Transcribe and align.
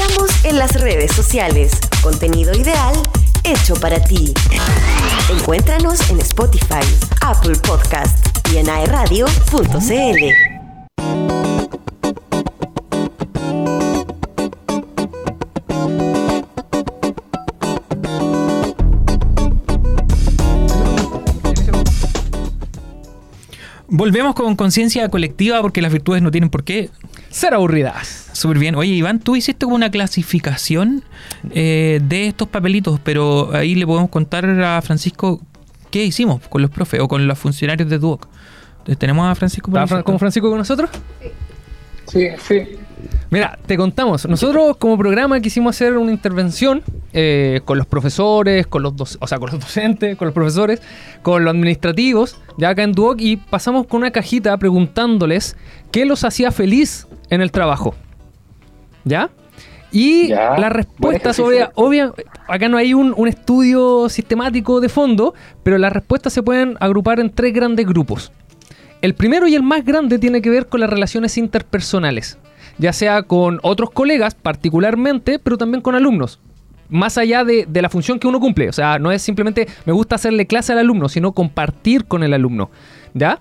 Estamos 0.00 0.44
en 0.46 0.58
las 0.58 0.80
redes 0.80 1.12
sociales. 1.12 1.72
Contenido 2.02 2.54
ideal 2.54 2.94
hecho 3.44 3.74
para 3.74 4.02
ti. 4.02 4.32
Encuéntranos 5.30 6.08
en 6.08 6.20
Spotify, 6.20 6.80
Apple 7.20 7.56
Podcast 7.56 8.26
y 8.50 8.56
en 8.56 8.70
aeradio.cl. 8.70 10.50
Volvemos 23.88 24.34
con 24.34 24.56
conciencia 24.56 25.06
colectiva 25.10 25.60
porque 25.60 25.82
las 25.82 25.92
virtudes 25.92 26.22
no 26.22 26.30
tienen 26.30 26.48
por 26.48 26.64
qué 26.64 26.88
Ser 27.30 27.54
aburridas. 27.54 28.28
Súper 28.32 28.58
bien. 28.58 28.74
Oye, 28.74 28.92
Iván, 28.92 29.20
tú 29.20 29.36
hiciste 29.36 29.64
como 29.64 29.76
una 29.76 29.90
clasificación 29.90 31.02
eh, 31.52 32.00
de 32.02 32.26
estos 32.26 32.48
papelitos, 32.48 32.98
pero 33.02 33.54
ahí 33.54 33.74
le 33.74 33.86
podemos 33.86 34.10
contar 34.10 34.44
a 34.48 34.82
Francisco 34.82 35.40
qué 35.90 36.04
hicimos 36.04 36.40
con 36.48 36.60
los 36.62 36.70
profes 36.70 37.00
o 37.00 37.08
con 37.08 37.26
los 37.26 37.38
funcionarios 37.38 37.88
de 37.88 37.98
Duoc. 37.98 38.26
Entonces, 38.78 38.98
¿Tenemos 38.98 39.26
a 39.30 39.34
Francisco? 39.34 39.70
por 39.70 39.80
¿Está 39.82 39.96
Fran- 39.96 40.02
como 40.04 40.18
Francisco 40.18 40.48
con 40.48 40.58
nosotros? 40.58 40.90
Sí, 42.06 42.28
sí. 42.46 42.62
Mira, 43.30 43.58
te 43.66 43.76
contamos. 43.76 44.26
Nosotros 44.28 44.76
como 44.76 44.96
programa 44.98 45.40
quisimos 45.40 45.76
hacer 45.76 45.96
una 45.96 46.10
intervención 46.12 46.82
eh, 47.12 47.60
con 47.64 47.78
los 47.78 47.86
profesores, 47.86 48.66
con 48.66 48.82
los 48.82 48.94
o 49.20 49.26
sea, 49.26 49.38
con 49.38 49.50
los 49.50 49.60
docentes, 49.66 50.16
con 50.16 50.26
los 50.26 50.34
profesores, 50.34 50.80
con 51.22 51.44
los 51.44 51.50
administrativos, 51.52 52.36
ya 52.58 52.70
acá 52.70 52.82
en 52.82 52.92
Duoc, 52.92 53.20
y 53.20 53.36
pasamos 53.36 53.86
con 53.86 53.98
una 54.02 54.10
cajita 54.10 54.56
preguntándoles 54.58 55.56
qué 55.90 56.04
los 56.04 56.24
hacía 56.24 56.50
feliz 56.52 57.06
en 57.30 57.40
el 57.40 57.50
trabajo. 57.52 57.94
¿Ya? 59.04 59.30
Y 59.92 60.28
Ya, 60.28 60.56
las 60.56 60.70
respuestas, 60.72 61.38
buen 61.38 61.48
obvia, 61.52 61.72
obvia- 61.74 62.12
acá 62.46 62.68
no 62.68 62.76
hay 62.76 62.94
un, 62.94 63.12
un 63.16 63.26
estudio 63.26 64.08
sistemático 64.08 64.80
de 64.80 64.88
fondo, 64.88 65.34
pero 65.64 65.78
las 65.78 65.92
respuestas 65.92 66.32
se 66.32 66.42
pueden 66.44 66.76
agrupar 66.78 67.18
en 67.18 67.30
tres 67.30 67.52
grandes 67.52 67.86
grupos. 67.86 68.30
El 69.02 69.14
primero 69.14 69.48
y 69.48 69.54
el 69.56 69.62
más 69.64 69.84
grande 69.84 70.18
tiene 70.18 70.42
que 70.42 70.50
ver 70.50 70.68
con 70.68 70.78
las 70.80 70.90
relaciones 70.90 71.36
interpersonales, 71.38 72.38
ya 72.78 72.92
sea 72.92 73.22
con 73.22 73.58
otros 73.62 73.90
colegas 73.90 74.34
particularmente, 74.34 75.38
pero 75.38 75.58
también 75.58 75.80
con 75.82 75.94
alumnos. 75.94 76.38
Más 76.88 77.18
allá 77.18 77.44
de, 77.44 77.66
de 77.68 77.82
la 77.82 77.88
función 77.88 78.18
que 78.18 78.26
uno 78.26 78.40
cumple, 78.40 78.68
o 78.68 78.72
sea, 78.72 78.98
no 78.98 79.12
es 79.12 79.22
simplemente 79.22 79.68
me 79.84 79.92
gusta 79.92 80.16
hacerle 80.16 80.46
clase 80.46 80.72
al 80.72 80.78
alumno, 80.80 81.08
sino 81.08 81.32
compartir 81.32 82.04
con 82.06 82.22
el 82.24 82.34
alumno. 82.34 82.70
¿Ya? 83.14 83.40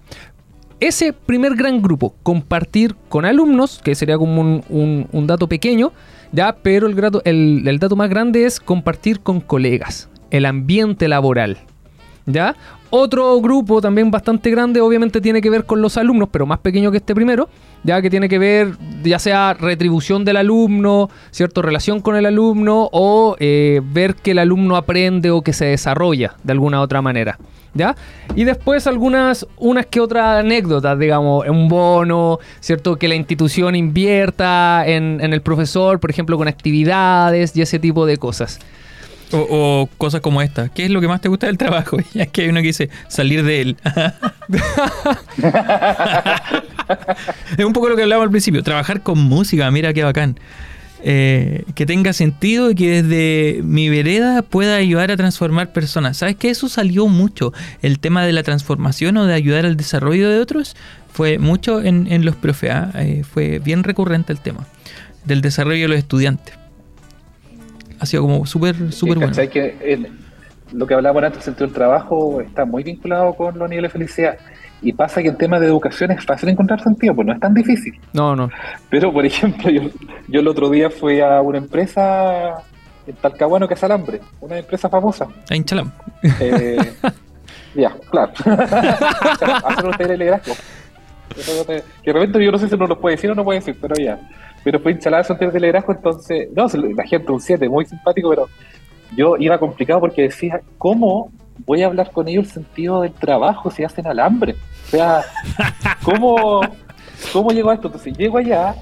Ese 0.79 1.13
primer 1.13 1.55
gran 1.55 1.81
grupo, 1.81 2.15
compartir 2.23 2.95
con 3.09 3.25
alumnos, 3.25 3.81
que 3.83 3.95
sería 3.95 4.17
como 4.17 4.39
un, 4.41 5.07
un- 5.11 5.27
dato 5.27 5.47
pequeño, 5.47 5.91
ya, 6.31 6.55
pero 6.61 6.87
el, 6.87 6.95
el- 7.25 7.67
el 7.67 7.79
dato 7.79 7.95
más 7.95 8.09
grande 8.09 8.45
es 8.45 8.59
compartir 8.59 9.19
con 9.19 9.41
colegas, 9.41 10.09
el 10.31 10.45
ambiente 10.45 11.07
laboral. 11.07 11.57
¿Ya? 12.25 12.55
Otro 12.91 13.41
grupo 13.41 13.81
también 13.81 14.11
bastante 14.11 14.51
grande, 14.51 14.79
obviamente 14.81 15.19
tiene 15.21 15.41
que 15.41 15.49
ver 15.49 15.65
con 15.65 15.81
los 15.81 15.97
alumnos, 15.97 16.29
pero 16.31 16.45
más 16.45 16.59
pequeño 16.59 16.91
que 16.91 16.97
este 16.97 17.13
primero, 17.15 17.49
ya 17.83 18.01
que 18.01 18.09
tiene 18.09 18.29
que 18.29 18.39
ver 18.39 18.77
ya 19.03 19.19
sea 19.19 19.53
retribución 19.53 20.25
del 20.25 20.37
alumno, 20.37 21.09
cierto 21.31 21.61
relación 21.61 22.01
con 22.01 22.15
el 22.15 22.25
alumno 22.25 22.89
o 22.91 23.35
eh, 23.39 23.81
ver 23.83 24.15
que 24.15 24.31
el 24.31 24.39
alumno 24.39 24.75
aprende 24.75 25.31
o 25.31 25.41
que 25.41 25.53
se 25.53 25.65
desarrolla 25.65 26.35
de 26.43 26.51
alguna 26.51 26.81
otra 26.81 27.01
manera. 27.01 27.37
¿Ya? 27.75 27.95
Y 28.35 28.45
después 28.45 28.87
algunas, 28.87 29.45
unas 29.57 29.85
que 29.85 29.99
otras 29.99 30.39
anécdotas, 30.39 30.97
digamos, 30.97 31.47
un 31.47 31.69
bono, 31.69 32.39
¿cierto? 32.59 32.95
Que 32.95 33.07
la 33.07 33.13
institución 33.13 33.75
invierta 33.75 34.83
en, 34.87 35.19
en 35.21 35.33
el 35.33 35.41
profesor, 35.41 35.99
por 35.99 36.09
ejemplo, 36.09 36.35
con 36.35 36.47
actividades 36.47 37.55
y 37.55 37.61
ese 37.61 37.77
tipo 37.77 38.07
de 38.07 38.17
cosas. 38.17 38.59
O, 39.31 39.89
cosas 39.97 40.21
como 40.21 40.41
esta. 40.41 40.69
¿Qué 40.69 40.85
es 40.85 40.91
lo 40.91 41.01
que 41.01 41.07
más 41.07 41.21
te 41.21 41.29
gusta 41.29 41.47
del 41.47 41.57
trabajo? 41.57 41.97
Y 42.13 42.25
que 42.27 42.43
hay 42.43 42.49
uno 42.49 42.61
que 42.61 42.67
dice 42.67 42.89
salir 43.07 43.43
de 43.43 43.61
él. 43.61 43.77
es 47.57 47.65
un 47.65 47.73
poco 47.73 47.89
lo 47.89 47.95
que 47.95 48.03
hablábamos 48.03 48.25
al 48.27 48.31
principio. 48.31 48.63
Trabajar 48.63 49.01
con 49.01 49.19
música, 49.19 49.69
mira 49.71 49.93
qué 49.93 50.03
bacán. 50.03 50.39
Eh, 51.01 51.63
que 51.75 51.85
tenga 51.85 52.11
sentido 52.11 52.71
y 52.71 52.75
que 52.75 53.01
desde 53.01 53.61
mi 53.63 53.87
vereda 53.87 54.41
pueda 54.41 54.75
ayudar 54.75 55.11
a 55.11 55.17
transformar 55.17 55.71
personas. 55.71 56.17
¿Sabes 56.17 56.35
que 56.35 56.49
Eso 56.49 56.67
salió 56.67 57.07
mucho. 57.07 57.53
El 57.81 57.99
tema 57.99 58.25
de 58.25 58.33
la 58.33 58.43
transformación 58.43 59.15
o 59.17 59.25
de 59.25 59.33
ayudar 59.33 59.65
al 59.65 59.77
desarrollo 59.77 60.29
de 60.29 60.39
otros 60.39 60.75
fue 61.13 61.39
mucho 61.39 61.81
en, 61.81 62.11
en 62.11 62.25
los 62.25 62.35
profe. 62.35 62.71
¿ah? 62.71 62.91
Eh, 62.95 63.23
fue 63.23 63.59
bien 63.59 63.83
recurrente 63.83 64.33
el 64.33 64.39
tema 64.39 64.67
del 65.25 65.41
desarrollo 65.41 65.83
de 65.83 65.87
los 65.87 65.97
estudiantes. 65.97 66.58
Ha 67.99 68.05
sido 68.05 68.23
como 68.23 68.45
súper, 68.45 68.75
súper 68.91 69.17
bueno. 69.17 69.31
El- 69.81 70.11
lo 70.71 70.85
que 70.85 70.93
hablábamos 70.93 71.23
antes, 71.23 71.39
el 71.39 71.43
sentido 71.45 71.65
del 71.67 71.73
trabajo, 71.75 72.41
está 72.41 72.63
muy 72.63 72.83
vinculado 72.83 73.33
con 73.33 73.57
los 73.57 73.69
niveles 73.69 73.91
de 73.91 73.99
felicidad. 73.99 74.37
Y 74.81 74.93
pasa 74.93 75.21
que 75.21 75.27
en 75.29 75.37
temas 75.37 75.59
de 75.59 75.67
educación 75.67 76.11
es 76.11 76.23
fácil 76.23 76.49
encontrar 76.49 76.79
sentido, 76.81 77.13
pues 77.15 77.25
no 77.27 77.33
es 77.33 77.39
tan 77.39 77.53
difícil. 77.53 77.93
No, 78.13 78.35
no. 78.35 78.49
Pero, 78.89 79.11
por 79.11 79.25
ejemplo, 79.25 79.69
yo, 79.69 79.81
yo 80.27 80.39
el 80.39 80.47
otro 80.47 80.69
día 80.69 80.89
fui 80.89 81.19
a 81.19 81.41
una 81.41 81.57
empresa 81.57 82.61
en 83.07 83.15
Talcahuano 83.15 83.67
que 83.67 83.73
es 83.73 83.83
Alambre, 83.83 84.21
una 84.39 84.57
empresa 84.59 84.87
famosa. 84.87 85.27
A 85.49 85.55
Inchalam. 85.55 85.91
Eh, 86.39 86.77
ya, 87.75 87.93
claro. 88.09 88.31
Hacer 88.45 89.85
un 89.85 89.91
taller 89.91 90.07
de 90.09 90.17
liderazgo. 90.17 90.53
Que 91.35 91.73
de 91.73 92.13
repente 92.13 92.43
yo 92.43 92.51
no 92.51 92.57
sé 92.57 92.67
si 92.69 92.75
uno 92.75 92.87
lo 92.87 92.99
puede 92.99 93.15
decir 93.15 93.29
o 93.31 93.35
no 93.35 93.43
puede 93.43 93.59
decir, 93.59 93.77
pero 93.81 93.95
ya. 93.95 94.19
Pero 94.63 94.79
fue 94.79 94.91
instalado 94.91 95.21
ese 95.21 95.35
taller 95.35 95.53
de 95.53 95.59
liderazgo, 95.59 95.93
entonces, 95.93 96.49
no, 96.53 96.67
la 96.95 97.03
gente, 97.05 97.31
un 97.31 97.39
7, 97.39 97.69
muy 97.69 97.85
simpático, 97.85 98.29
pero 98.29 98.47
yo 99.15 99.37
iba 99.37 99.57
complicado 99.57 99.99
porque 99.99 100.23
decía, 100.23 100.61
¿cómo 100.77 101.31
voy 101.65 101.83
a 101.83 101.87
hablar 101.87 102.11
con 102.11 102.27
ellos 102.27 102.45
el 102.47 102.51
sentido 102.51 103.01
del 103.01 103.13
trabajo 103.13 103.71
si 103.71 103.83
hacen 103.83 104.07
alambre? 104.07 104.55
O 104.85 104.89
sea, 104.89 105.21
¿cómo, 106.03 106.61
cómo 107.33 107.51
llego 107.51 107.69
a 107.69 107.75
esto? 107.75 107.87
Entonces 107.87 108.17
llego 108.17 108.37
allá 108.37 108.75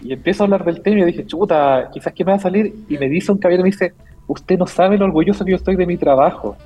y 0.00 0.12
empiezo 0.12 0.42
a 0.42 0.46
hablar 0.46 0.64
del 0.64 0.80
tema 0.80 1.00
y 1.00 1.04
dije, 1.04 1.26
chuta, 1.26 1.90
quizás 1.92 2.12
que 2.12 2.24
me 2.24 2.32
va 2.32 2.36
a 2.36 2.40
salir. 2.40 2.74
Y 2.88 2.98
me 2.98 3.08
dice 3.08 3.32
un 3.32 3.38
caballero, 3.38 3.62
me 3.62 3.70
dice, 3.70 3.94
usted 4.26 4.58
no 4.58 4.66
sabe 4.66 4.98
lo 4.98 5.04
orgulloso 5.04 5.44
que 5.44 5.52
yo 5.52 5.56
estoy 5.56 5.76
de 5.76 5.86
mi 5.86 5.96
trabajo. 5.96 6.56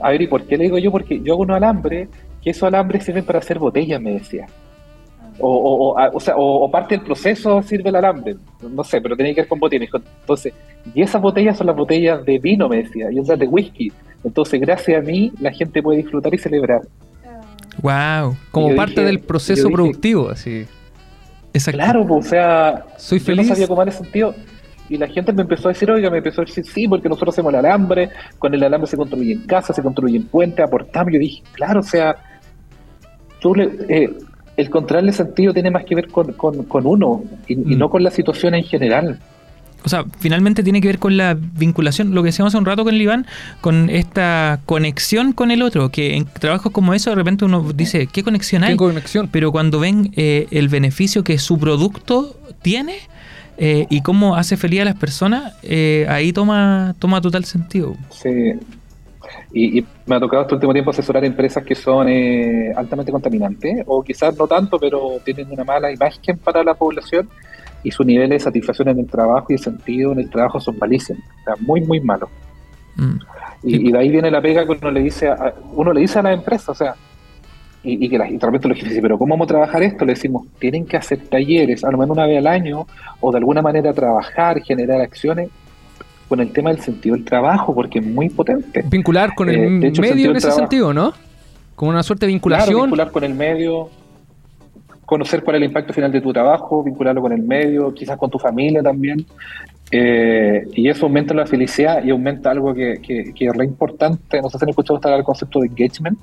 A 0.00 0.10
ver, 0.10 0.22
¿y 0.22 0.26
por 0.26 0.44
qué 0.44 0.56
le 0.56 0.64
digo 0.64 0.78
yo? 0.78 0.90
Porque 0.92 1.20
yo 1.20 1.34
hago 1.34 1.42
un 1.42 1.50
alambre, 1.50 2.08
que 2.42 2.50
esos 2.50 2.64
alambres 2.64 3.04
sirven 3.04 3.24
para 3.24 3.40
hacer 3.40 3.58
botellas, 3.58 4.00
me 4.00 4.12
decía. 4.12 4.46
O, 5.40 5.48
o, 5.48 5.94
o, 5.94 6.16
o 6.16 6.20
sea, 6.20 6.34
parte 6.72 6.96
del 6.96 7.04
proceso 7.04 7.62
sirve 7.62 7.90
el 7.90 7.96
alambre, 7.96 8.36
no 8.68 8.82
sé, 8.82 9.00
pero 9.00 9.16
tenía 9.16 9.34
que 9.34 9.42
ver 9.42 9.48
con 9.48 9.60
botines. 9.60 9.88
Entonces, 10.20 10.52
y 10.94 11.02
esas 11.02 11.22
botellas 11.22 11.56
son 11.56 11.68
las 11.68 11.76
botellas 11.76 12.24
de 12.24 12.38
vino, 12.38 12.68
me 12.68 12.78
decía, 12.78 13.10
y 13.12 13.20
otras 13.20 13.38
de 13.38 13.46
whisky. 13.46 13.92
Entonces, 14.24 14.60
gracias 14.60 14.98
a 15.00 15.04
mí, 15.06 15.32
la 15.40 15.52
gente 15.52 15.80
puede 15.82 15.98
disfrutar 15.98 16.34
y 16.34 16.38
celebrar. 16.38 16.80
Wow. 17.80 18.36
Como 18.50 18.70
Yo 18.70 18.76
parte 18.76 18.94
dije- 18.94 19.04
del 19.06 19.20
proceso 19.20 19.62
yo 19.62 19.68
dije- 19.68 19.74
productivo, 19.76 20.30
así. 20.30 20.66
Exacto. 21.52 21.78
Claro, 21.78 22.06
pues, 22.06 22.26
o 22.26 22.28
sea, 22.28 22.84
Soy 22.96 23.18
yo 23.20 23.24
feliz. 23.26 23.48
no 23.48 23.54
sabía 23.54 23.68
cómo 23.68 23.82
era 23.82 23.92
sentido. 23.92 24.34
Y 24.88 24.96
la 24.96 25.06
gente 25.06 25.32
me 25.32 25.42
empezó 25.42 25.68
a 25.68 25.72
decir, 25.72 25.90
oiga, 25.90 26.10
me 26.10 26.18
empezó 26.18 26.40
a 26.40 26.44
decir, 26.46 26.64
sí, 26.64 26.88
porque 26.88 27.08
nosotros 27.08 27.34
hacemos 27.34 27.52
el 27.52 27.58
alambre, 27.58 28.08
con 28.38 28.52
el 28.54 28.62
alambre 28.64 28.88
se 28.88 28.96
construye 28.96 29.32
en 29.34 29.42
casa, 29.46 29.72
se 29.72 29.82
construye 29.82 30.16
en 30.16 30.26
puente, 30.26 30.62
aportamos. 30.62 31.12
Yo 31.12 31.18
dije, 31.18 31.42
claro, 31.52 31.80
o 31.80 31.82
sea, 31.82 32.16
tú 33.40 33.54
le- 33.54 33.70
eh, 33.88 34.10
el 34.58 34.66
encontrarle 34.66 35.12
sentido 35.12 35.54
tiene 35.54 35.70
más 35.70 35.84
que 35.86 35.94
ver 35.94 36.08
con, 36.08 36.32
con- 36.34 36.64
con 36.64 36.86
uno 36.86 37.22
y, 37.46 37.54
y 37.54 37.56
Mm. 37.56 37.78
no 37.78 37.88
con 37.88 38.02
la 38.02 38.10
situación 38.10 38.54
en 38.54 38.64
general. 38.64 39.18
O 39.84 39.88
sea, 39.88 40.04
finalmente 40.18 40.64
tiene 40.64 40.80
que 40.80 40.88
ver 40.88 40.98
con 40.98 41.16
la 41.16 41.34
vinculación, 41.34 42.12
lo 42.12 42.22
que 42.22 42.26
decíamos 42.30 42.50
hace 42.52 42.58
un 42.58 42.66
rato 42.66 42.82
con 42.84 42.94
el 42.94 43.00
Iván, 43.00 43.26
con 43.60 43.88
esta 43.88 44.58
conexión 44.66 45.32
con 45.32 45.52
el 45.52 45.62
otro, 45.62 45.90
que 45.90 46.16
en 46.16 46.24
trabajos 46.26 46.72
como 46.72 46.92
eso 46.94 47.10
de 47.10 47.16
repente 47.16 47.44
uno 47.44 47.72
dice, 47.72 48.08
¿qué 48.12 48.24
conexión 48.24 48.64
hay? 48.64 48.70
Tengo 48.70 48.88
conexión. 48.88 49.28
Pero 49.30 49.52
cuando 49.52 49.78
ven 49.78 50.10
eh, 50.16 50.48
el 50.50 50.68
beneficio 50.68 51.22
que 51.22 51.38
su 51.38 51.58
producto 51.58 52.36
tiene 52.60 52.94
eh, 53.56 53.86
y 53.88 54.00
cómo 54.02 54.34
hace 54.34 54.56
feliz 54.56 54.80
a 54.80 54.84
las 54.86 54.96
personas, 54.96 55.54
eh, 55.62 56.06
ahí 56.08 56.32
toma, 56.32 56.96
toma 56.98 57.20
total 57.20 57.44
sentido. 57.44 57.96
Sí. 58.10 58.54
Y, 59.52 59.78
y 59.78 59.86
me 60.06 60.16
ha 60.16 60.20
tocado 60.20 60.42
este 60.42 60.54
último 60.54 60.72
tiempo 60.72 60.90
asesorar 60.90 61.24
empresas 61.24 61.64
que 61.64 61.74
son 61.74 62.08
eh, 62.08 62.72
altamente 62.76 63.12
contaminantes, 63.12 63.84
o 63.86 64.02
quizás 64.02 64.36
no 64.36 64.46
tanto, 64.46 64.78
pero 64.78 65.18
tienen 65.24 65.50
una 65.50 65.64
mala 65.64 65.92
imagen 65.92 66.38
para 66.38 66.62
la 66.62 66.74
población 66.74 67.28
y 67.82 67.90
su 67.90 68.04
nivel 68.04 68.30
de 68.30 68.40
satisfacción 68.40 68.88
en 68.88 68.98
el 68.98 69.06
trabajo 69.06 69.46
y 69.50 69.54
de 69.54 69.58
sentido 69.62 70.12
en 70.12 70.20
el 70.20 70.30
trabajo 70.30 70.60
son 70.60 70.76
malísimos, 70.78 71.22
o 71.22 71.44
sea, 71.44 71.54
muy, 71.60 71.80
muy 71.80 72.00
malos. 72.00 72.28
Mm. 72.96 73.18
Y, 73.62 73.88
y 73.88 73.92
de 73.92 73.98
ahí 73.98 74.10
viene 74.10 74.30
la 74.30 74.40
pega 74.40 74.64
que 74.66 74.72
uno 74.72 74.90
le 74.90 75.00
dice 75.00 75.28
a, 75.28 75.54
uno 75.72 75.92
le 75.92 76.00
dice 76.00 76.18
a 76.18 76.22
la 76.22 76.32
empresa, 76.32 76.72
o 76.72 76.74
sea, 76.74 76.94
y, 77.82 78.04
y 78.04 78.08
que 78.08 78.18
la, 78.18 78.28
y 78.28 78.36
de 78.36 78.44
repente 78.44 78.68
los 78.68 78.76
jefes 78.76 78.90
dicen, 78.90 79.02
pero 79.02 79.18
¿cómo 79.18 79.34
vamos 79.34 79.46
a 79.46 79.48
trabajar 79.48 79.82
esto? 79.82 80.04
Le 80.04 80.14
decimos, 80.14 80.46
tienen 80.58 80.84
que 80.84 80.96
hacer 80.96 81.20
talleres, 81.28 81.84
a 81.84 81.90
lo 81.90 81.98
menos 81.98 82.16
una 82.16 82.26
vez 82.26 82.38
al 82.38 82.46
año, 82.46 82.86
o 83.20 83.30
de 83.30 83.38
alguna 83.38 83.62
manera 83.62 83.92
trabajar, 83.92 84.60
generar 84.62 85.00
acciones 85.00 85.48
con 86.28 86.40
el 86.40 86.52
tema 86.52 86.70
del 86.70 86.80
sentido 86.80 87.16
del 87.16 87.24
trabajo, 87.24 87.74
porque 87.74 87.98
es 88.00 88.06
muy 88.06 88.28
potente. 88.28 88.84
Vincular 88.88 89.34
con 89.34 89.48
el 89.48 89.56
Eh, 89.56 89.88
hecho, 89.88 90.02
medio 90.02 90.12
sentido 90.14 90.30
en 90.32 90.36
ese 90.36 90.46
trabajo. 90.48 90.60
sentido, 90.60 90.92
¿no? 90.92 91.12
Como 91.74 91.90
una 91.90 92.02
suerte 92.02 92.26
de 92.26 92.32
Claro, 92.32 92.34
vinculación. 92.36 92.82
vincular 92.82 93.10
con 93.10 93.24
el 93.24 93.34
medio, 93.34 93.88
conocer 95.06 95.42
cuál 95.42 95.56
es 95.56 95.62
el 95.62 95.68
impacto 95.68 95.92
final 95.92 96.12
de 96.12 96.20
tu 96.20 96.32
trabajo, 96.32 96.82
vincularlo 96.82 97.22
con 97.22 97.32
el 97.32 97.42
medio, 97.42 97.94
quizás 97.94 98.16
con 98.18 98.30
tu 98.30 98.38
familia 98.38 98.82
también. 98.82 99.24
Eh, 99.90 100.66
y 100.74 100.88
eso 100.88 101.06
aumenta 101.06 101.32
la 101.32 101.46
felicidad 101.46 102.04
y 102.04 102.10
aumenta 102.10 102.50
algo 102.50 102.74
que, 102.74 103.00
que, 103.00 103.32
que 103.34 103.46
es 103.46 103.52
re 103.56 103.64
importante. 103.64 104.42
No 104.42 104.50
sé 104.50 104.58
si 104.58 104.64
han 104.64 104.68
escuchado 104.68 104.96
hasta 104.96 105.14
el 105.16 105.24
concepto 105.24 105.60
de 105.60 105.68
engagement. 105.68 106.18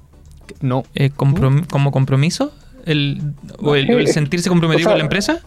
No. 0.62 0.84
Eh, 0.94 1.10
comprom- 1.16 1.66
¿Como 1.68 1.92
compromiso? 1.92 2.54
El, 2.86 3.22
¿O 3.64 3.76
el, 3.76 4.08
sentirse 4.10 4.50
comprometido 4.50 4.90
o 4.90 4.90
sea, 4.90 4.92
con 4.94 5.00
la 5.00 5.06
empresa? 5.06 5.40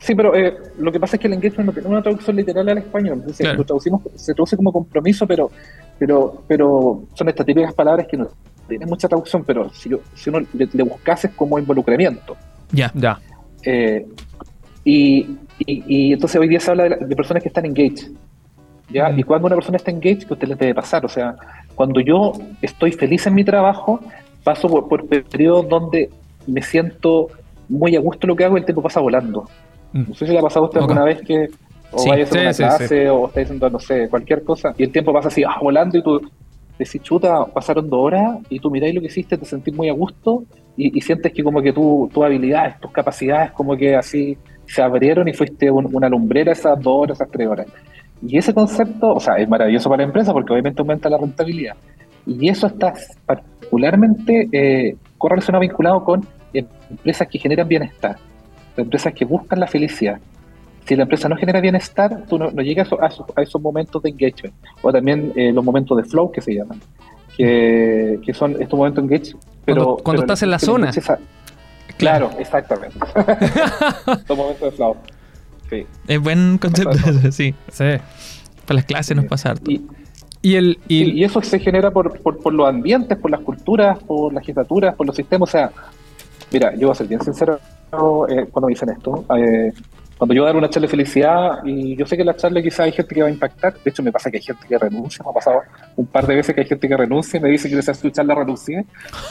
Sí, 0.00 0.14
pero 0.14 0.34
eh, 0.34 0.56
lo 0.78 0.92
que 0.92 1.00
pasa 1.00 1.16
es 1.16 1.20
que 1.20 1.26
el 1.26 1.34
engagement 1.34 1.66
no 1.66 1.72
tiene 1.72 1.88
una 1.88 2.02
traducción 2.02 2.36
literal 2.36 2.68
al 2.68 2.78
español. 2.78 3.24
Claro. 3.36 3.58
lo 3.58 3.64
traducimos, 3.64 4.02
se 4.14 4.32
traduce 4.32 4.56
como 4.56 4.72
compromiso, 4.72 5.26
pero, 5.26 5.50
pero, 5.98 6.42
pero 6.46 7.02
son 7.14 7.28
estas 7.28 7.44
típicas 7.44 7.74
palabras 7.74 8.06
que 8.06 8.16
no 8.16 8.28
tienen 8.68 8.88
mucha 8.88 9.08
traducción, 9.08 9.42
pero 9.44 9.70
si, 9.70 9.88
yo, 9.88 9.98
si 10.14 10.30
uno 10.30 10.40
le, 10.52 10.68
le 10.72 10.82
buscase 10.84 11.30
como 11.30 11.58
involucramiento. 11.58 12.36
Ya. 12.70 12.92
Ya. 12.94 13.18
Eh, 13.64 14.06
y, 14.84 15.18
y, 15.58 15.84
y 16.08 16.12
entonces 16.12 16.40
hoy 16.40 16.48
día 16.48 16.60
se 16.60 16.70
habla 16.70 16.84
de, 16.84 16.90
la- 16.90 16.96
de 16.98 17.16
personas 17.16 17.42
que 17.42 17.48
están 17.48 17.66
engaged. 17.66 18.12
¿ya? 18.90 19.08
Mm. 19.08 19.18
Y 19.18 19.22
cuando 19.24 19.46
una 19.46 19.56
persona 19.56 19.76
está 19.78 19.90
engaged, 19.90 20.20
que 20.26 20.28
a 20.30 20.34
usted 20.34 20.48
les 20.48 20.58
debe 20.58 20.74
pasar. 20.74 21.04
O 21.04 21.08
sea, 21.08 21.34
cuando 21.74 22.00
yo 22.00 22.32
estoy 22.62 22.92
feliz 22.92 23.26
en 23.26 23.34
mi 23.34 23.44
trabajo, 23.44 24.00
paso 24.44 24.68
por, 24.68 24.88
por 24.88 25.06
periodos 25.06 25.68
donde 25.68 26.10
me 26.46 26.62
siento 26.62 27.28
muy 27.68 27.96
a 27.96 28.00
gusto 28.00 28.20
en 28.26 28.28
lo 28.28 28.36
que 28.36 28.44
hago 28.44 28.56
y 28.56 28.60
el 28.60 28.64
tiempo 28.64 28.80
pasa 28.82 29.00
volando. 29.00 29.48
Mm. 29.92 30.04
No 30.08 30.14
sé 30.14 30.26
si 30.26 30.32
le 30.32 30.38
ha 30.38 30.42
pasado 30.42 30.66
a 30.66 30.68
usted 30.68 30.80
alguna 30.80 31.04
vez 31.04 31.20
que 31.22 31.48
o 31.90 31.98
Sí. 31.98 32.08
vaya 32.10 32.24
a 32.24 32.26
Sí, 32.26 32.38
una 32.38 32.52
sí, 32.52 32.62
clase 32.62 33.10
o 33.10 33.26
está 33.28 33.40
diciendo, 33.40 33.70
no 33.70 33.78
sé, 33.78 34.08
cualquier 34.08 34.44
cosa, 34.44 34.74
y 34.76 34.82
el 34.84 34.92
tiempo 34.92 35.12
pasa 35.12 35.28
así, 35.28 35.42
ah, 35.44 35.56
volando, 35.62 35.96
y 35.96 36.02
tú 36.02 36.20
decís, 36.78 37.02
chuta, 37.02 37.44
pasaron 37.46 37.88
dos 37.88 37.98
horas, 38.00 38.38
y 38.50 38.60
tú 38.60 38.70
miráis 38.70 38.94
lo 38.94 39.00
que 39.00 39.06
hiciste, 39.06 39.36
te 39.38 39.44
sentís 39.46 39.74
muy 39.74 39.88
a 39.88 39.92
gusto, 39.94 40.44
y, 40.76 40.96
y 40.96 41.00
sientes 41.00 41.32
que 41.32 41.42
como 41.42 41.60
que 41.62 41.72
tu, 41.72 42.08
tus 42.12 42.22
habilidades, 42.24 42.78
tus 42.78 42.92
capacidades, 42.92 43.50
como 43.52 43.76
que 43.76 43.96
así 43.96 44.36
se 44.66 44.82
abrieron 44.82 45.26
y 45.28 45.32
fuiste 45.32 45.70
un- 45.70 45.88
una 45.94 46.08
lumbrera 46.10 46.52
esas 46.52 46.78
dos 46.80 46.94
horas, 47.02 47.16
esas 47.18 47.30
tres 47.32 47.48
horas. 47.48 47.66
Y 48.20 48.36
ese 48.36 48.52
concepto, 48.52 49.14
o 49.14 49.20
sea, 49.20 49.36
es 49.36 49.48
maravilloso 49.48 49.88
para 49.88 50.02
la 50.02 50.08
empresa 50.08 50.32
porque 50.32 50.52
obviamente 50.52 50.82
aumenta 50.82 51.08
la 51.08 51.16
rentabilidad. 51.18 51.74
Y 52.26 52.48
eso 52.50 52.66
está 52.66 52.92
particularmente 53.24 54.48
eh, 54.52 54.96
correlacionado, 55.16 55.62
vinculado 55.62 56.04
con 56.04 56.24
empresas 56.52 57.26
que 57.28 57.38
generan 57.38 57.66
bienestar, 57.68 58.16
empresas 58.78 59.12
que 59.14 59.24
buscan 59.24 59.60
la 59.60 59.66
felicidad. 59.66 60.18
Si 60.86 60.96
la 60.96 61.02
empresa 61.02 61.28
no 61.28 61.36
genera 61.36 61.60
bienestar, 61.60 62.24
tú 62.28 62.38
no, 62.38 62.50
no 62.50 62.62
llegas 62.62 62.90
a, 62.92 62.96
esos- 62.96 63.00
a 63.02 63.06
esos, 63.08 63.26
a 63.36 63.42
esos 63.42 63.60
momentos 63.60 64.02
de 64.02 64.10
engagement. 64.10 64.54
O 64.82 64.90
también 64.92 65.32
eh, 65.36 65.52
los 65.52 65.62
momentos 65.64 65.96
de 65.98 66.04
flow 66.04 66.30
que 66.32 66.40
se 66.40 66.54
llaman, 66.54 66.80
que, 67.36 68.18
que 68.24 68.32
son 68.34 68.52
estos 68.60 68.76
momentos 68.78 69.06
de 69.06 69.14
engagement. 69.14 69.44
Pero, 69.64 69.84
Cuando- 69.84 70.02
cuando 70.02 70.22
pero 70.22 70.32
estás 70.32 70.42
en 70.42 70.50
la 70.50 70.58
zona. 70.58 70.90
Claro, 71.98 72.30
exactamente. 72.38 72.96
Los 74.28 74.38
momentos 74.38 74.60
de 74.62 74.70
flow. 74.70 74.96
Sí. 75.68 75.86
Es 76.06 76.20
buen 76.20 76.56
concepto, 76.58 76.92
sí. 77.32 77.54
Sí. 77.70 77.84
Para 78.64 78.76
las 78.76 78.84
clases 78.84 79.16
nos 79.16 79.26
pasa 79.26 79.50
harto. 79.50 79.70
Y, 79.70 79.84
Y 80.40 80.54
el. 80.54 80.78
Y 80.86 81.24
eso 81.24 81.42
se 81.42 81.58
genera 81.58 81.90
por, 81.90 82.20
por, 82.22 82.38
por 82.38 82.54
los 82.54 82.68
ambientes, 82.68 83.18
por 83.18 83.30
las 83.30 83.40
culturas, 83.40 83.98
por 84.04 84.32
las 84.32 84.42
legislaturas, 84.42 84.94
por 84.94 85.06
los 85.06 85.16
sistemas. 85.16 85.48
O 85.48 85.52
sea, 85.52 85.70
mira, 86.52 86.72
yo 86.76 86.86
voy 86.86 86.92
a 86.92 86.94
ser 86.94 87.08
bien 87.08 87.20
sincero 87.20 87.58
eh, 87.92 88.46
cuando 88.50 88.66
me 88.66 88.72
dicen 88.72 88.90
esto. 88.90 89.24
Eh, 89.36 89.72
cuando 90.18 90.34
yo 90.34 90.42
voy 90.42 90.48
a 90.48 90.52
dar 90.52 90.56
una 90.56 90.68
charla 90.68 90.86
de 90.86 90.90
felicidad, 90.90 91.64
y 91.64 91.96
yo 91.96 92.04
sé 92.04 92.16
que 92.16 92.22
en 92.22 92.26
la 92.26 92.34
charla 92.34 92.60
quizás 92.60 92.80
hay 92.80 92.92
gente 92.92 93.14
que 93.14 93.22
va 93.22 93.28
a 93.28 93.30
impactar, 93.30 93.74
de 93.74 93.88
hecho 93.88 94.02
me 94.02 94.10
pasa 94.10 94.28
que 94.32 94.38
hay 94.38 94.42
gente 94.42 94.66
que 94.66 94.76
renuncia, 94.76 95.24
me 95.24 95.30
ha 95.30 95.32
pasado 95.32 95.60
un 95.94 96.06
par 96.06 96.26
de 96.26 96.34
veces 96.34 96.56
que 96.56 96.60
hay 96.60 96.66
gente 96.66 96.88
que 96.88 96.96
renuncia 96.96 97.38
y 97.38 97.40
me 97.40 97.48
dice 97.48 97.68
que 97.68 97.76
desea 97.76 97.94
su 97.94 98.10
charla 98.10 98.34
renuncié, 98.34 98.84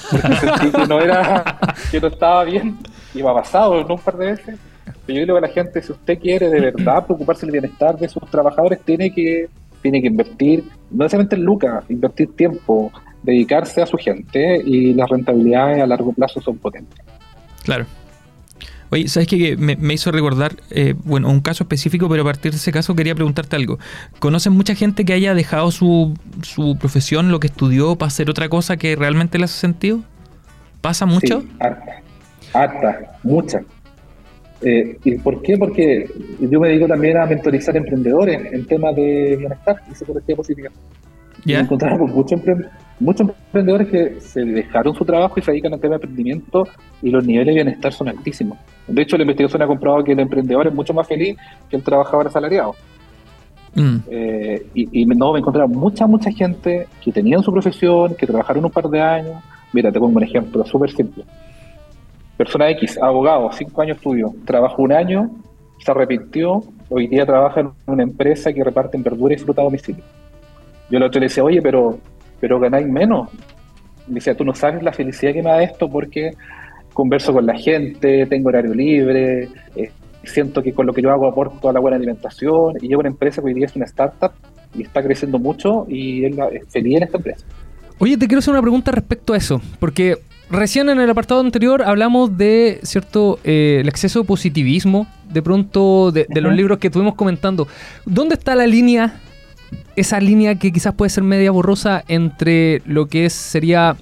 porque 0.09 0.35
sentí 0.35 0.71
que 0.71 0.87
no 0.87 1.01
era, 1.01 1.59
que 1.91 1.99
no 1.99 2.07
estaba 2.07 2.45
bien, 2.45 2.77
y 3.13 3.21
me 3.21 3.29
ha 3.29 3.33
pasado, 3.33 3.83
¿no? 3.83 3.95
Un 3.95 3.99
par 3.99 4.15
de 4.15 4.27
veces. 4.27 4.55
Pero 5.05 5.19
yo 5.19 5.25
digo 5.25 5.37
a 5.37 5.41
la 5.41 5.49
gente, 5.49 5.81
si 5.81 5.91
usted 5.91 6.17
quiere 6.19 6.49
de 6.49 6.61
verdad 6.61 7.05
preocuparse 7.05 7.45
del 7.45 7.51
bienestar 7.51 7.97
de 7.97 8.07
sus 8.07 8.23
trabajadores, 8.31 8.79
tiene 8.85 9.11
que, 9.13 9.49
tiene 9.81 10.01
que 10.01 10.07
invertir, 10.07 10.63
no 10.89 11.03
necesariamente 11.03 11.35
en 11.35 11.43
lucas, 11.43 11.83
invertir 11.89 12.33
tiempo, 12.33 12.93
dedicarse 13.23 13.81
a 13.81 13.85
su 13.85 13.97
gente, 13.97 14.61
y 14.63 14.93
las 14.93 15.09
rentabilidades 15.09 15.81
a 15.81 15.85
largo 15.85 16.13
plazo 16.13 16.39
son 16.39 16.57
potentes. 16.57 16.97
Claro. 17.65 17.85
Oye, 18.89 19.07
¿sabes 19.07 19.27
qué? 19.27 19.57
Me, 19.57 19.75
me 19.75 19.93
hizo 19.93 20.11
recordar, 20.11 20.55
eh, 20.69 20.95
bueno, 21.03 21.29
un 21.29 21.41
caso 21.41 21.63
específico, 21.63 22.07
pero 22.07 22.21
a 22.21 22.25
partir 22.25 22.51
de 22.51 22.57
ese 22.57 22.71
caso 22.71 22.95
quería 22.95 23.15
preguntarte 23.15 23.55
algo. 23.55 23.79
¿Conoces 24.19 24.51
mucha 24.51 24.75
gente 24.75 25.03
que 25.03 25.13
haya 25.13 25.33
dejado 25.33 25.71
su, 25.71 26.13
su 26.41 26.77
profesión, 26.77 27.31
lo 27.31 27.39
que 27.39 27.47
estudió, 27.47 27.95
para 27.97 28.07
hacer 28.07 28.29
otra 28.29 28.47
cosa 28.49 28.77
que 28.77 28.95
realmente 28.95 29.37
le 29.37 29.45
hace 29.45 29.59
sentido? 29.59 30.01
¿Pasa 30.81 31.05
mucho? 31.05 31.41
Sí, 31.41 31.49
harta, 31.59 32.01
harta, 32.53 33.17
mucha. 33.23 33.61
Eh, 34.61 34.97
¿Y 35.03 35.15
por 35.19 35.41
qué? 35.41 35.57
Porque 35.57 36.09
yo 36.39 36.59
me 36.59 36.69
dedico 36.69 36.87
también 36.87 37.17
a 37.17 37.25
mentorizar 37.25 37.75
emprendedores 37.77 38.53
en 38.53 38.65
temas 38.65 38.95
de 38.95 39.35
bienestar 39.37 39.81
y 39.91 39.95
psicología 39.95 40.35
positiva. 40.35 40.69
Y 41.47 41.51
¿Ya? 41.51 41.59
me 41.59 41.63
encontraba 41.63 41.97
con 41.97 42.11
muchos, 42.11 42.39
empre- 42.41 42.67
muchos 42.99 43.29
emprendedores 43.29 43.87
que 43.87 44.19
se 44.19 44.43
dejaron 44.43 44.93
su 44.93 45.05
trabajo 45.05 45.33
y 45.39 45.41
se 45.41 45.51
dedican 45.51 45.73
al 45.73 45.79
tema 45.79 45.91
de 45.97 46.03
emprendimiento 46.03 46.67
y 47.01 47.09
los 47.09 47.25
niveles 47.25 47.47
de 47.55 47.63
bienestar 47.63 47.93
son 47.93 48.09
altísimos. 48.09 48.57
De 48.87 49.01
hecho, 49.01 49.15
la 49.17 49.23
investigación 49.23 49.61
ha 49.61 49.67
comprobado 49.67 50.03
que 50.03 50.11
el 50.11 50.19
emprendedor 50.19 50.67
es 50.67 50.73
mucho 50.73 50.93
más 50.93 51.07
feliz 51.07 51.37
que 51.69 51.77
el 51.77 51.83
trabajador 51.83 52.27
asalariado. 52.27 52.75
Mm, 53.75 53.97
Eh, 54.09 54.65
y, 54.73 55.01
y 55.01 55.05
no, 55.05 55.31
me 55.33 55.39
encontraba 55.39 55.67
mucha, 55.67 56.05
mucha 56.05 56.31
gente 56.31 56.87
que 57.01 57.11
tenían 57.11 57.41
su 57.43 57.51
profesión, 57.51 58.15
que 58.15 58.27
trabajaron 58.27 58.65
un 58.65 58.71
par 58.71 58.89
de 58.89 58.99
años. 58.99 59.41
Mira, 59.71 59.91
te 59.91 59.99
pongo 59.99 60.17
un 60.17 60.23
ejemplo 60.23 60.65
súper 60.65 60.91
simple. 60.91 61.23
Persona 62.35 62.69
X, 62.71 62.97
abogado, 63.01 63.49
cinco 63.53 63.81
años 63.81 63.97
estudio, 63.97 64.33
trabajó 64.45 64.81
un 64.81 64.91
año, 64.93 65.29
se 65.79 65.91
arrepintió, 65.91 66.63
hoy 66.89 67.07
día 67.07 67.25
trabaja 67.25 67.61
en 67.61 67.69
una 67.85 68.03
empresa 68.03 68.51
que 68.53 68.63
reparte 68.63 68.97
verdura 68.97 69.33
y 69.33 69.37
fruta 69.37 69.61
a 69.61 69.65
domicilio. 69.65 70.03
Yo 70.89 70.97
el 70.97 71.03
otro 71.03 71.19
le 71.19 71.27
decía, 71.27 71.43
oye, 71.43 71.61
pero, 71.61 71.99
pero 72.39 72.59
ganáis 72.59 72.87
menos. 72.87 73.29
Me 74.07 74.15
decía, 74.15 74.35
tú 74.35 74.45
no 74.45 74.53
sabes 74.55 74.81
la 74.83 74.93
felicidad 74.93 75.33
que 75.33 75.43
me 75.43 75.49
da 75.49 75.61
esto 75.61 75.89
porque 75.89 76.31
converso 76.93 77.33
con 77.33 77.45
la 77.45 77.55
gente, 77.57 78.25
tengo 78.25 78.49
horario 78.49 78.73
libre, 78.73 79.49
eh, 79.75 79.91
siento 80.23 80.63
que 80.63 80.73
con 80.73 80.85
lo 80.85 80.93
que 80.93 81.01
yo 81.01 81.11
hago 81.11 81.27
aporto 81.27 81.69
a 81.69 81.73
la 81.73 81.79
buena 81.79 81.97
alimentación 81.97 82.75
y 82.81 82.87
llevo 82.87 83.01
una 83.01 83.09
empresa 83.09 83.41
que 83.41 83.47
hoy 83.47 83.53
día 83.53 83.65
es 83.65 83.75
una 83.75 83.85
startup 83.85 84.31
y 84.75 84.81
está 84.81 85.03
creciendo 85.03 85.39
mucho 85.39 85.85
y 85.87 86.25
él 86.25 86.39
es 86.51 86.67
feliz 86.69 86.97
en 86.97 87.03
esta 87.03 87.17
empresa. 87.17 87.45
Oye, 87.99 88.17
te 88.17 88.27
quiero 88.27 88.39
hacer 88.39 88.51
una 88.51 88.61
pregunta 88.61 88.91
respecto 88.91 89.33
a 89.33 89.37
eso, 89.37 89.61
porque 89.79 90.17
recién 90.49 90.89
en 90.89 90.99
el 90.99 91.09
apartado 91.09 91.41
anterior 91.41 91.83
hablamos 91.83 92.37
de, 92.37 92.79
¿cierto?, 92.83 93.39
Eh, 93.43 93.79
el 93.81 93.87
exceso 93.87 94.21
de 94.21 94.25
positivismo, 94.25 95.07
de 95.31 95.41
pronto, 95.41 96.11
de, 96.11 96.25
de 96.29 96.41
los 96.41 96.53
libros 96.53 96.77
que 96.79 96.87
estuvimos 96.87 97.15
comentando. 97.15 97.67
¿Dónde 98.05 98.35
está 98.35 98.55
la 98.55 98.67
línea, 98.67 99.19
esa 99.95 100.19
línea 100.19 100.55
que 100.55 100.71
quizás 100.71 100.93
puede 100.93 101.09
ser 101.09 101.23
media 101.23 101.51
borrosa 101.51 102.03
entre 102.07 102.81
lo 102.85 103.07
que 103.07 103.25
es, 103.25 103.33
sería, 103.33 103.95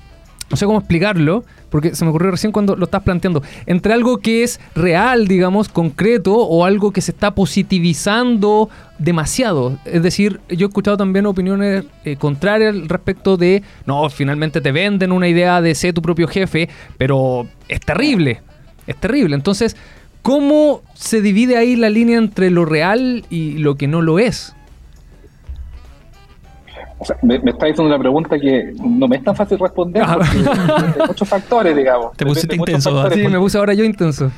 no 0.50 0.58
sé 0.58 0.66
cómo 0.66 0.80
explicarlo, 0.80 1.44
porque 1.70 1.96
se 1.96 2.06
me 2.06 2.10
ocurrió 2.10 2.32
recién 2.32 2.54
cuando 2.54 2.76
lo 2.76 2.86
estás 2.86 3.04
planteando, 3.04 3.44
entre 3.66 3.94
algo 3.94 4.20
que 4.20 4.44
es 4.44 4.60
real, 4.76 5.28
digamos, 5.28 5.68
concreto, 5.68 6.34
o 6.36 6.64
algo 6.64 6.92
que 6.92 7.02
se 7.02 7.12
está 7.12 7.36
positivizando 7.36 8.70
demasiado. 8.98 9.78
Es 9.86 10.02
decir, 10.02 10.40
yo 10.50 10.68
he 10.68 10.70
escuchado 10.70 10.98
también 10.98 11.26
opiniones 11.26 11.86
eh, 12.06 12.16
contrarias 12.16 12.76
respecto 12.88 13.36
de, 13.36 13.64
no, 13.86 14.10
finalmente 14.10 14.62
te 14.62 14.72
venden 14.72 15.12
una 15.12 15.28
idea 15.28 15.62
de 15.62 15.76
ser 15.76 15.94
tu 15.94 16.02
propio 16.02 16.28
jefe, 16.28 16.70
pero 16.98 17.48
es 17.68 17.82
terrible, 17.82 18.42
es 18.88 18.96
terrible. 18.96 19.36
Entonces, 19.36 19.76
¿cómo 20.22 20.82
se 20.94 21.22
divide 21.22 21.58
ahí 21.58 21.76
la 21.76 21.90
línea 21.90 22.18
entre 22.18 22.52
lo 22.52 22.64
real 22.64 23.26
y 23.30 23.58
lo 23.58 23.76
que 23.76 23.88
no 23.88 24.02
lo 24.02 24.20
es? 24.20 24.56
O 26.98 27.04
sea, 27.06 27.18
me, 27.22 27.38
me 27.40 27.52
está 27.52 27.66
diciendo 27.66 27.94
una 27.94 28.00
pregunta 28.00 28.40
que 28.40 28.74
no 28.84 29.08
me 29.08 29.18
es 29.18 29.24
tan 29.24 29.36
fácil 29.36 29.60
responder 29.60 30.02
Ah. 30.06 30.18
porque 30.18 31.00
de 31.00 31.08
muchos 31.08 31.28
factores, 31.28 31.76
digamos. 31.76 32.16
Te 32.16 32.26
pusiste 32.26 32.56
intenso, 32.56 32.90
factores, 32.92 33.18
Sí, 33.18 33.24
porque- 33.24 33.34
me 33.38 33.40
puse 33.42 33.58
ahora 33.58 33.74
yo 33.74 33.84
intenso. 33.84 34.32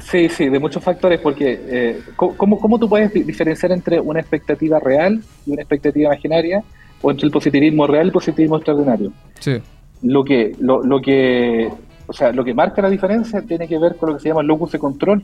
Sí, 0.00 0.28
sí, 0.28 0.48
de 0.50 0.58
muchos 0.58 0.82
factores, 0.84 1.20
porque 1.20 1.58
eh, 1.66 2.00
¿cómo- 2.16 2.36
¿cómo, 2.36 2.58
¿cómo 2.58 2.78
tú 2.78 2.88
puedes 2.88 3.12
di- 3.14 3.22
diferenciar 3.22 3.72
entre 3.72 3.98
una 3.98 4.20
expectativa 4.20 4.78
real 4.78 5.22
y 5.46 5.52
una 5.52 5.62
expectativa 5.62 6.12
imaginaria? 6.12 6.62
O 7.00 7.10
entre 7.10 7.26
el 7.26 7.32
positivismo 7.32 7.86
real 7.86 8.04
y 8.04 8.08
el 8.08 8.12
positivismo 8.12 8.56
extraordinario. 8.56 9.12
Sí. 9.40 9.56
Lo 10.02 10.22
que, 10.24 10.54
lo, 10.60 10.82
lo 10.82 11.00
que, 11.00 11.70
o 12.06 12.12
sea, 12.12 12.32
lo 12.32 12.44
que 12.44 12.52
marca 12.54 12.82
la 12.82 12.90
diferencia 12.90 13.40
tiene 13.42 13.66
que 13.68 13.78
ver 13.78 13.96
con 13.96 14.10
lo 14.10 14.16
que 14.16 14.22
se 14.22 14.28
llama 14.28 14.42
locus 14.42 14.72
de 14.72 14.78
control, 14.78 15.22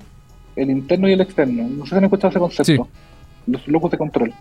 el 0.56 0.70
interno 0.70 1.09
y 1.09 1.12
el 1.12 1.20
externo. 1.20 1.66
No 1.68 1.85
sé 1.85 1.90
si 1.90 1.97
han 1.97 2.04
escuchado 2.04 2.30
ese 2.30 2.38
concepto. 2.38 2.88
Los 3.47 3.66
locus 3.68 3.90
de 3.92 3.99
control. 3.99 4.32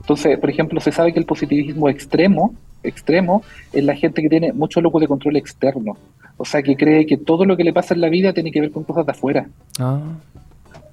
Entonces, 0.00 0.38
por 0.38 0.50
ejemplo, 0.50 0.80
se 0.80 0.92
sabe 0.92 1.12
que 1.12 1.18
el 1.18 1.24
positivismo 1.26 1.88
extremo, 1.88 2.54
extremo, 2.82 3.42
es 3.72 3.82
la 3.84 3.94
gente 3.96 4.22
que 4.22 4.28
tiene 4.28 4.52
mucho 4.52 4.80
locus 4.80 5.00
de 5.00 5.08
control 5.08 5.36
externo. 5.36 5.96
O 6.36 6.44
sea, 6.44 6.62
que 6.62 6.76
cree 6.76 7.06
que 7.06 7.16
todo 7.16 7.44
lo 7.44 7.56
que 7.56 7.64
le 7.64 7.72
pasa 7.72 7.94
en 7.94 8.00
la 8.00 8.08
vida 8.08 8.32
tiene 8.32 8.50
que 8.52 8.60
ver 8.60 8.70
con 8.70 8.84
cosas 8.84 9.06
de 9.06 9.12
afuera. 9.12 9.46
Ah. 9.78 10.00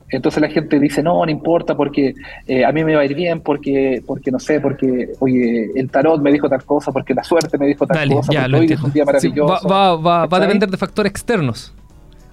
Entonces 0.10 0.42
la 0.42 0.50
gente 0.50 0.78
dice, 0.80 1.02
no, 1.02 1.24
no 1.26 1.32
importa 1.32 1.76
porque 1.76 2.14
eh, 2.46 2.66
a 2.66 2.72
mí 2.74 2.84
me 2.84 2.96
va 2.96 3.02
a 3.02 3.06
ir 3.06 3.16
bien, 3.16 3.40
porque, 3.40 4.04
porque 4.06 4.30
no 4.30 4.40
sé, 4.40 4.60
porque, 4.60 5.14
oye, 5.20 5.72
el 5.76 5.90
tarot 5.90 6.22
me 6.22 6.32
dijo 6.34 6.50
tal 6.50 6.64
cosa, 6.66 6.92
porque 6.92 7.14
la 7.14 7.24
suerte 7.24 7.58
me 7.58 7.66
dijo 7.68 7.88
tal 7.88 7.96
Dale, 7.98 8.16
cosa, 8.16 8.34
ya, 8.34 8.42
porque 8.42 8.52
lo 8.52 8.58
hoy 8.60 8.66
es 8.74 8.82
un 8.82 8.92
día 8.92 9.04
Sí, 9.04 9.06
maravilloso. 9.06 9.68
va, 9.70 9.96
va, 9.96 9.96
va, 9.96 10.26
va 10.26 10.38
a 10.38 10.40
depender 10.42 10.70
de 10.70 10.76
factores 10.78 11.10
externos. 11.12 11.74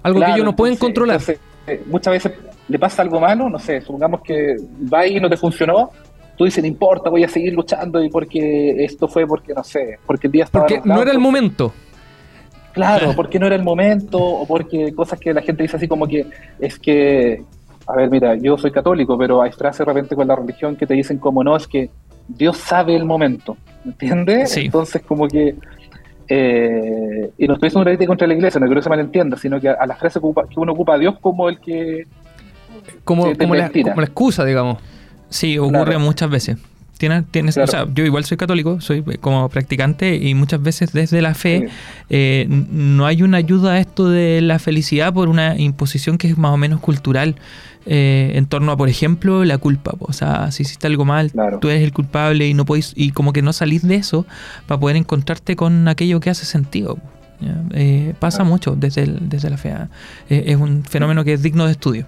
Algo 0.03 0.17
Claro, 0.19 0.33
que 0.33 0.37
ellos 0.39 0.45
no 0.45 0.55
pueden 0.57 0.73
entonces- 0.73 0.87
controlar. 0.87 1.15
entonces, 1.21 1.39
eh, 1.67 1.83
muchas 1.89 2.11
veces 2.11 2.33
le 2.69 2.79
pasa 2.79 3.01
algo 3.01 3.19
malo, 3.19 3.49
no 3.49 3.59
sé, 3.59 3.81
supongamos 3.81 4.21
que 4.21 4.55
va 4.91 5.05
y 5.05 5.19
no 5.19 5.29
te 5.29 5.35
funcionó, 5.35 5.89
tú 6.37 6.45
dices, 6.45 6.63
no 6.63 6.67
importa, 6.67 7.09
voy 7.09 7.23
a 7.23 7.27
seguir 7.27 7.53
luchando 7.53 8.01
y 8.01 8.09
porque 8.09 8.83
esto 8.85 9.07
fue 9.07 9.27
porque, 9.27 9.53
no 9.53 9.63
sé, 9.63 9.97
porque 10.05 10.27
el 10.27 10.31
día 10.31 10.43
estaba... 10.45 10.65
Porque 10.65 10.81
no 10.87 11.01
era 11.01 11.11
el 11.11 11.19
momento. 11.19 11.73
Claro, 12.71 13.13
porque 13.15 13.39
no 13.39 13.47
era 13.47 13.55
el 13.55 13.63
momento, 13.63 14.19
o 14.19 14.45
porque 14.45 14.93
cosas 14.93 15.19
que 15.19 15.33
la 15.33 15.41
gente 15.41 15.63
dice 15.63 15.77
así 15.77 15.87
como 15.87 16.07
que 16.07 16.27
es 16.59 16.79
que, 16.79 17.43
a 17.87 17.95
ver, 17.95 18.09
mira, 18.09 18.35
yo 18.35 18.57
soy 18.57 18.71
católico, 18.71 19.17
pero 19.17 19.41
hay 19.41 19.51
frases 19.51 19.79
de 19.79 19.85
repente 19.85 20.15
con 20.15 20.27
la 20.27 20.35
religión 20.35 20.75
que 20.75 20.87
te 20.87 20.93
dicen 20.93 21.17
como 21.17 21.43
no, 21.43 21.57
es 21.57 21.67
que 21.67 21.89
Dios 22.27 22.57
sabe 22.57 22.95
el 22.95 23.05
momento, 23.05 23.57
¿entiendes? 23.83 24.55
Entonces 24.55 25.01
como 25.01 25.27
que, 25.27 25.55
eh, 26.27 27.31
y 27.37 27.47
no 27.47 27.55
estoy 27.55 27.67
diciendo 27.67 27.89
una 27.89 28.07
contra 28.07 28.27
la 28.27 28.35
iglesia, 28.35 28.59
no 28.59 28.67
quiero 28.67 28.79
que 28.79 28.83
se 28.83 28.89
malentienda, 28.89 29.35
sino 29.35 29.59
que 29.59 29.69
a, 29.69 29.85
la 29.85 29.95
frase 29.95 30.19
que, 30.19 30.59
uno 30.59 30.73
ocupa 30.73 30.93
a 30.93 30.99
Dios 30.99 31.15
como 31.19 31.49
el 31.49 31.59
que... 31.59 32.05
Como, 33.03 33.35
como, 33.37 33.55
la, 33.55 33.67
excusa, 33.67 34.45
digamos. 34.45 34.77
Sí, 35.29 35.57
ocurre 35.57 35.97
muchas 35.97 36.29
veces. 36.29 36.57
Tienes, 36.99 37.23
tienes, 37.31 37.57
o 37.57 37.65
sea, 37.65 37.87
yo 37.93 38.03
igual 38.03 38.25
soy 38.25 38.35
católico, 38.35 38.81
soy 38.81 39.01
como 39.21 39.47
practicante 39.47 40.17
y 40.17 40.35
muchas 40.35 40.61
veces 40.61 40.91
desde 40.91 41.21
la 41.21 41.33
fe 41.33 41.69
eh, 42.09 42.45
no 42.49 43.05
hay 43.05 43.23
una 43.23 43.37
ayuda 43.37 43.71
a 43.71 43.79
esto 43.79 44.09
de 44.09 44.41
la 44.41 44.59
felicidad 44.59 45.13
por 45.13 45.29
una 45.29 45.57
imposición 45.57 46.17
que 46.17 46.27
es 46.27 46.37
más 46.37 46.51
o 46.51 46.57
menos 46.57 46.81
cultural 46.81 47.35
eh, 47.85 48.33
en 48.35 48.47
torno 48.47 48.73
a, 48.73 48.77
por 48.77 48.89
ejemplo, 48.89 49.45
la 49.45 49.57
culpa. 49.57 49.93
O 49.99 50.11
sea, 50.11 50.51
si 50.51 50.63
hiciste 50.63 50.87
algo 50.87 51.05
mal, 51.05 51.31
tú 51.61 51.69
eres 51.69 51.83
el 51.83 51.93
culpable 51.93 52.49
y 52.49 52.53
no 52.53 52.65
podéis, 52.65 52.91
y 52.97 53.11
como 53.11 53.31
que 53.31 53.41
no 53.41 53.53
salís 53.53 53.87
de 53.87 53.95
eso 53.95 54.25
para 54.67 54.77
poder 54.77 54.97
encontrarte 54.97 55.55
con 55.55 55.87
aquello 55.87 56.19
que 56.19 56.29
hace 56.29 56.45
sentido. 56.45 56.97
Eh, 57.71 58.13
pasa 58.19 58.43
mucho 58.43 58.75
desde, 58.75 59.05
desde 59.05 59.49
la 59.49 59.55
fe. 59.55 59.71
¿ah? 59.71 59.87
es 60.27 60.57
un 60.57 60.83
fenómeno 60.83 61.23
que 61.23 61.31
es 61.31 61.41
digno 61.41 61.65
de 61.65 61.71
estudio. 61.71 62.07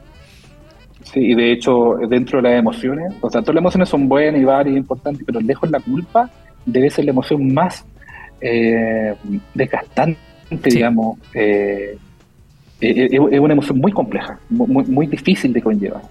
Sí, 1.13 1.19
y 1.19 1.35
de 1.35 1.51
hecho, 1.51 1.95
dentro 2.07 2.41
de 2.41 2.49
las 2.49 2.59
emociones, 2.59 3.13
o 3.19 3.29
sea, 3.29 3.41
todas 3.41 3.55
las 3.55 3.61
emociones 3.61 3.89
son 3.89 4.07
buenas 4.07 4.39
y 4.39 4.45
varias 4.45 4.75
y 4.75 4.77
importantes, 4.77 5.23
pero 5.25 5.41
lejos 5.41 5.69
la 5.69 5.81
culpa 5.81 6.29
debe 6.65 6.89
ser 6.89 7.05
la 7.05 7.11
emoción 7.11 7.53
más 7.53 7.85
eh, 8.39 9.13
desgastante, 9.53 10.17
digamos. 10.63 11.19
Eh, 11.33 11.97
eh, 12.79 13.07
es 13.11 13.39
una 13.39 13.53
emoción 13.53 13.79
muy 13.79 13.91
compleja, 13.91 14.39
muy, 14.49 14.85
muy 14.85 15.05
difícil 15.05 15.51
de 15.51 15.61
conllevar. 15.61 16.01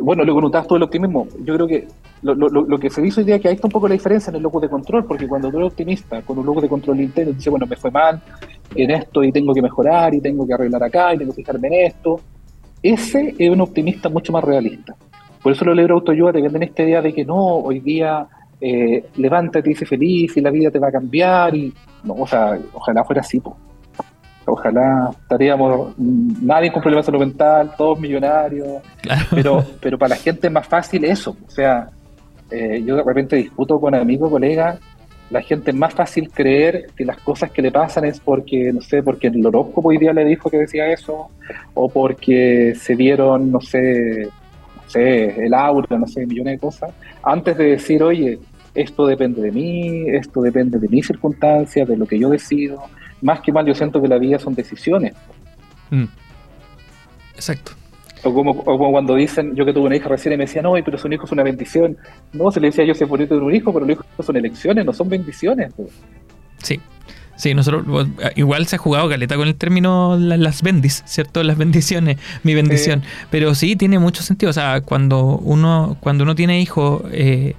bueno, 0.00 0.24
lo 0.24 0.34
que 0.34 0.40
notabas 0.40 0.66
todo 0.66 0.78
el 0.78 0.84
optimismo, 0.84 1.28
yo 1.44 1.54
creo 1.54 1.66
que 1.66 1.86
lo, 2.22 2.34
lo, 2.34 2.48
lo, 2.48 2.78
que 2.78 2.88
se 2.88 3.02
dice 3.02 3.20
hoy 3.20 3.26
día 3.26 3.36
es 3.36 3.42
que 3.42 3.48
ahí 3.48 3.56
está 3.56 3.66
un 3.66 3.72
poco 3.72 3.88
la 3.88 3.92
diferencia 3.92 4.30
en 4.30 4.36
el 4.36 4.42
loco 4.42 4.58
de 4.58 4.70
control, 4.70 5.04
porque 5.04 5.28
cuando 5.28 5.50
tú 5.50 5.58
eres 5.58 5.70
optimista 5.70 6.22
con 6.22 6.38
un 6.38 6.46
loco 6.46 6.62
de 6.62 6.68
control 6.70 6.98
interno, 7.00 7.34
dices, 7.34 7.50
bueno, 7.50 7.66
me 7.66 7.76
fue 7.76 7.90
mal 7.90 8.22
en 8.74 8.90
esto 8.90 9.22
y 9.22 9.30
tengo 9.30 9.52
que 9.52 9.60
mejorar 9.60 10.14
y 10.14 10.22
tengo 10.22 10.46
que 10.46 10.54
arreglar 10.54 10.82
acá 10.82 11.14
y 11.14 11.18
tengo 11.18 11.32
que 11.32 11.42
fijarme 11.42 11.68
en 11.68 11.86
esto 11.88 12.20
ese 12.84 13.34
es 13.38 13.50
un 13.50 13.62
optimista 13.62 14.10
mucho 14.10 14.30
más 14.30 14.44
realista. 14.44 14.94
Por 15.42 15.52
eso 15.52 15.64
los 15.64 15.74
libros 15.74 16.00
autoayuda 16.00 16.32
te 16.32 16.42
venden 16.42 16.64
esta 16.64 16.82
idea 16.82 17.00
de 17.00 17.14
que 17.14 17.24
no, 17.24 17.36
hoy 17.36 17.80
día 17.80 18.26
eh, 18.60 19.06
levántate 19.16 19.70
y 19.70 19.72
dice 19.72 19.86
feliz 19.86 20.36
y 20.36 20.40
la 20.42 20.50
vida 20.50 20.70
te 20.70 20.78
va 20.78 20.88
a 20.88 20.92
cambiar. 20.92 21.56
y 21.56 21.72
no, 22.04 22.14
o 22.14 22.26
sea, 22.26 22.58
Ojalá 22.74 23.02
fuera 23.04 23.22
así. 23.22 23.42
Ojalá 24.46 25.10
estaríamos 25.18 25.94
nadie 25.96 26.70
con 26.70 26.82
problemas 26.82 27.06
de 27.06 27.12
salud 27.12 27.26
mental, 27.26 27.72
todos 27.78 27.98
millonarios. 27.98 28.82
Pero, 29.30 29.64
pero 29.80 29.98
para 29.98 30.10
la 30.10 30.16
gente 30.16 30.48
es 30.48 30.52
más 30.52 30.66
fácil 30.66 31.04
eso. 31.04 31.34
O 31.46 31.50
sea, 31.50 31.88
eh, 32.50 32.82
yo 32.84 32.96
de 32.96 33.02
repente 33.02 33.36
discuto 33.36 33.80
con 33.80 33.94
amigos, 33.94 34.30
colegas, 34.30 34.78
la 35.30 35.42
gente 35.42 35.70
es 35.70 35.76
más 35.76 35.94
fácil 35.94 36.30
creer 36.30 36.88
que 36.96 37.04
las 37.04 37.18
cosas 37.18 37.50
que 37.50 37.62
le 37.62 37.72
pasan 37.72 38.04
es 38.04 38.20
porque, 38.20 38.72
no 38.72 38.80
sé, 38.80 39.02
porque 39.02 39.28
el 39.28 39.44
horóscopo 39.44 39.88
hoy 39.88 39.98
día 39.98 40.12
le 40.12 40.24
dijo 40.24 40.50
que 40.50 40.58
decía 40.58 40.92
eso, 40.92 41.30
o 41.74 41.88
porque 41.88 42.74
se 42.78 42.94
dieron, 42.94 43.50
no 43.50 43.60
sé, 43.60 44.28
no 44.76 44.82
sé, 44.88 45.46
el 45.46 45.54
aura, 45.54 45.98
no 45.98 46.06
sé, 46.06 46.26
millones 46.26 46.54
de 46.54 46.58
cosas, 46.58 46.92
antes 47.22 47.56
de 47.56 47.64
decir, 47.64 48.02
oye, 48.02 48.38
esto 48.74 49.06
depende 49.06 49.40
de 49.40 49.52
mí, 49.52 50.08
esto 50.08 50.42
depende 50.42 50.78
de 50.78 50.88
mis 50.88 51.06
circunstancias, 51.06 51.88
de 51.88 51.96
lo 51.96 52.06
que 52.06 52.18
yo 52.18 52.28
decido. 52.28 52.82
Más 53.22 53.40
que 53.40 53.52
mal, 53.52 53.64
yo 53.64 53.74
siento 53.74 54.02
que 54.02 54.08
la 54.08 54.18
vida 54.18 54.38
son 54.38 54.54
decisiones. 54.54 55.14
Mm. 55.90 56.04
Exacto. 57.34 57.72
O 58.24 58.32
como, 58.32 58.64
cuando 58.64 59.14
dicen, 59.14 59.54
yo 59.54 59.64
que 59.64 59.72
tuve 59.72 59.86
una 59.86 59.96
hija 59.96 60.08
recién 60.08 60.32
y 60.34 60.36
me 60.36 60.44
decían, 60.44 60.64
no, 60.64 60.72
pero 60.84 60.98
su 60.98 61.08
hijo 61.12 61.26
es 61.26 61.32
una 61.32 61.42
bendición. 61.42 61.96
No, 62.32 62.50
se 62.50 62.60
le 62.60 62.68
decía 62.68 62.84
yo, 62.84 62.94
se 62.94 63.04
bonito 63.04 63.30
tener 63.30 63.42
un 63.42 63.54
hijo, 63.54 63.72
pero 63.72 63.86
los 63.86 63.94
hijos 63.96 64.06
son 64.24 64.36
elecciones, 64.36 64.84
no 64.84 64.92
son 64.92 65.08
bendiciones. 65.08 65.72
Sí. 66.58 66.80
Sí, 67.36 67.52
nosotros 67.52 67.84
igual 68.36 68.66
se 68.66 68.76
ha 68.76 68.78
jugado 68.78 69.08
caleta 69.08 69.36
con 69.36 69.48
el 69.48 69.56
término 69.56 70.16
las 70.16 70.62
bendis, 70.62 71.02
¿cierto? 71.04 71.42
Las 71.42 71.58
bendiciones, 71.58 72.18
mi 72.44 72.54
bendición. 72.54 73.02
Pero 73.30 73.54
sí 73.56 73.74
tiene 73.76 73.98
mucho 73.98 74.22
sentido. 74.22 74.50
O 74.50 74.52
sea, 74.52 74.80
cuando 74.82 75.38
uno, 75.38 75.96
cuando 76.00 76.22
uno 76.22 76.36
tiene 76.36 76.60
hijos, 76.60 77.02
eh, 77.10 77.54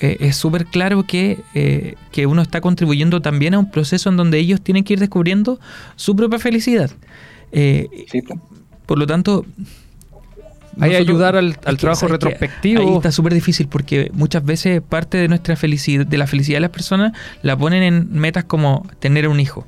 eh, 0.00 0.16
es 0.20 0.36
súper 0.36 0.66
claro 0.66 1.04
que, 1.04 1.38
eh, 1.54 1.94
que 2.10 2.26
uno 2.26 2.42
está 2.42 2.60
contribuyendo 2.60 3.22
también 3.22 3.54
a 3.54 3.60
un 3.60 3.70
proceso 3.70 4.08
en 4.08 4.16
donde 4.16 4.38
ellos 4.38 4.60
tienen 4.60 4.82
que 4.82 4.94
ir 4.94 4.98
descubriendo 4.98 5.60
su 5.94 6.16
propia 6.16 6.40
felicidad. 6.40 6.90
Sí. 7.52 8.22
Por 8.86 8.98
lo 8.98 9.06
tanto, 9.06 9.46
hay 10.78 10.94
ayudar 10.94 11.36
al, 11.36 11.56
trabajo 11.78 12.08
retrospectivo. 12.08 12.82
Ahí 12.82 12.94
está 12.94 13.12
súper 13.12 13.34
difícil 13.34 13.68
porque 13.68 14.10
muchas 14.12 14.44
veces 14.44 14.80
parte 14.82 15.18
de 15.18 15.28
nuestra 15.28 15.56
felicidad, 15.56 16.06
de 16.06 16.18
la 16.18 16.26
felicidad 16.26 16.56
de 16.56 16.62
las 16.62 16.70
personas, 16.70 17.12
la 17.42 17.56
ponen 17.56 17.82
en 17.82 18.12
metas 18.12 18.44
como 18.44 18.86
tener 18.98 19.28
un 19.28 19.40
hijo. 19.40 19.66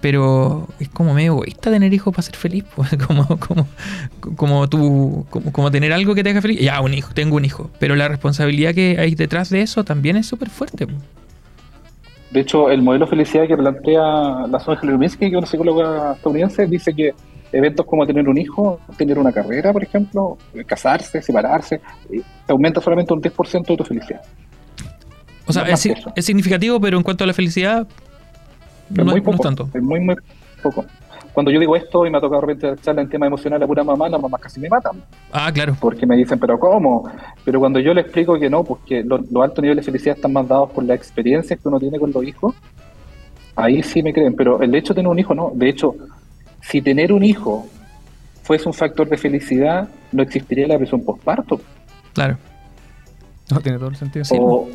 Pero 0.00 0.66
es 0.78 0.88
como 0.88 1.12
medio 1.12 1.32
egoísta 1.32 1.70
tener 1.70 1.92
hijos 1.92 2.14
para 2.14 2.22
ser 2.22 2.34
feliz, 2.34 2.64
pues, 2.74 2.90
como, 3.06 3.26
como, 3.38 3.66
como, 4.36 4.68
tú, 4.68 5.26
como, 5.30 5.70
tener 5.70 5.92
algo 5.92 6.14
que 6.14 6.24
te 6.24 6.30
haga 6.30 6.40
feliz. 6.40 6.58
Ya, 6.60 6.80
un 6.80 6.94
hijo, 6.94 7.12
tengo 7.12 7.36
un 7.36 7.44
hijo. 7.44 7.70
Pero 7.78 7.96
la 7.96 8.08
responsabilidad 8.08 8.74
que 8.74 8.96
hay 8.98 9.14
detrás 9.14 9.50
de 9.50 9.60
eso 9.62 9.84
también 9.84 10.16
es 10.16 10.26
súper 10.26 10.48
fuerte. 10.48 10.86
Pues. 10.86 10.98
De 12.30 12.40
hecho, 12.40 12.70
el 12.70 12.80
modelo 12.82 13.06
de 13.06 13.10
felicidad 13.10 13.46
que 13.46 13.56
plantea 13.56 14.46
la 14.48 14.60
Sonja 14.60 14.86
Lubinsky, 14.86 15.18
que 15.18 15.26
es 15.26 15.34
una 15.34 15.46
psicóloga 15.46 16.12
estadounidense, 16.12 16.66
dice 16.66 16.94
que 16.94 17.12
eventos 17.52 17.86
como 17.86 18.06
tener 18.06 18.28
un 18.28 18.38
hijo, 18.38 18.80
tener 18.96 19.18
una 19.18 19.32
carrera, 19.32 19.72
por 19.72 19.82
ejemplo, 19.82 20.38
casarse, 20.66 21.22
separarse, 21.22 21.80
aumenta 22.48 22.80
solamente 22.80 23.12
un 23.12 23.20
10% 23.20 23.66
de 23.66 23.76
tu 23.76 23.84
felicidad. 23.84 24.22
O 25.46 25.52
sea, 25.52 25.64
es, 25.64 26.24
significativo, 26.24 26.80
pero 26.80 26.96
en 26.96 27.02
cuanto 27.02 27.24
a 27.24 27.26
la 27.26 27.32
felicidad, 27.32 27.86
no, 28.90 29.04
muy 29.04 29.20
poco, 29.20 29.38
tanto. 29.38 29.68
Es 29.74 29.82
muy, 29.82 30.00
muy 30.00 30.16
poco. 30.62 30.84
Cuando 31.32 31.50
yo 31.50 31.60
digo 31.60 31.76
esto 31.76 32.06
y 32.06 32.10
me 32.10 32.18
ha 32.18 32.20
tocado 32.20 32.40
de 32.40 32.46
repente 32.46 32.82
charla 32.82 33.02
en 33.02 33.08
tema 33.08 33.26
emocional 33.26 33.62
a 33.62 33.66
pura 33.66 33.84
mamá, 33.84 34.08
las 34.08 34.20
mamás 34.20 34.40
casi 34.40 34.60
me 34.60 34.68
matan. 34.68 35.02
Ah, 35.32 35.50
claro. 35.52 35.76
Porque 35.80 36.06
me 36.06 36.16
dicen, 36.16 36.38
pero 36.38 36.58
¿cómo? 36.58 37.08
Pero 37.44 37.60
cuando 37.60 37.78
yo 37.78 37.94
le 37.94 38.00
explico 38.00 38.38
que 38.38 38.50
no, 38.50 38.64
pues 38.64 38.80
que 38.84 39.04
los 39.04 39.20
altos 39.42 39.62
niveles 39.62 39.84
de 39.84 39.92
felicidad 39.92 40.16
están 40.16 40.32
mandados 40.32 40.70
por 40.70 40.84
la 40.84 40.94
experiencia 40.94 41.56
que 41.56 41.68
uno 41.68 41.78
tiene 41.78 41.98
con 41.98 42.10
los 42.12 42.24
hijos, 42.24 42.54
ahí 43.54 43.82
sí 43.82 44.02
me 44.02 44.12
creen. 44.12 44.34
Pero 44.34 44.60
el 44.60 44.74
hecho 44.74 44.92
de 44.92 44.98
tener 44.98 45.10
un 45.10 45.18
hijo, 45.18 45.34
no. 45.34 45.52
De 45.54 45.68
hecho, 45.68 45.94
si 46.62 46.82
tener 46.82 47.12
un 47.12 47.24
hijo 47.24 47.66
fuese 48.42 48.68
un 48.68 48.74
factor 48.74 49.08
de 49.08 49.16
felicidad, 49.16 49.88
no 50.12 50.22
existiría 50.22 50.66
la 50.66 50.74
depresión 50.74 51.04
postparto. 51.04 51.60
Claro. 52.12 52.36
No 53.50 53.60
tiene 53.60 53.78
todo 53.78 53.88
el 53.88 53.96
sentido. 53.96 54.24
O, 54.32 54.68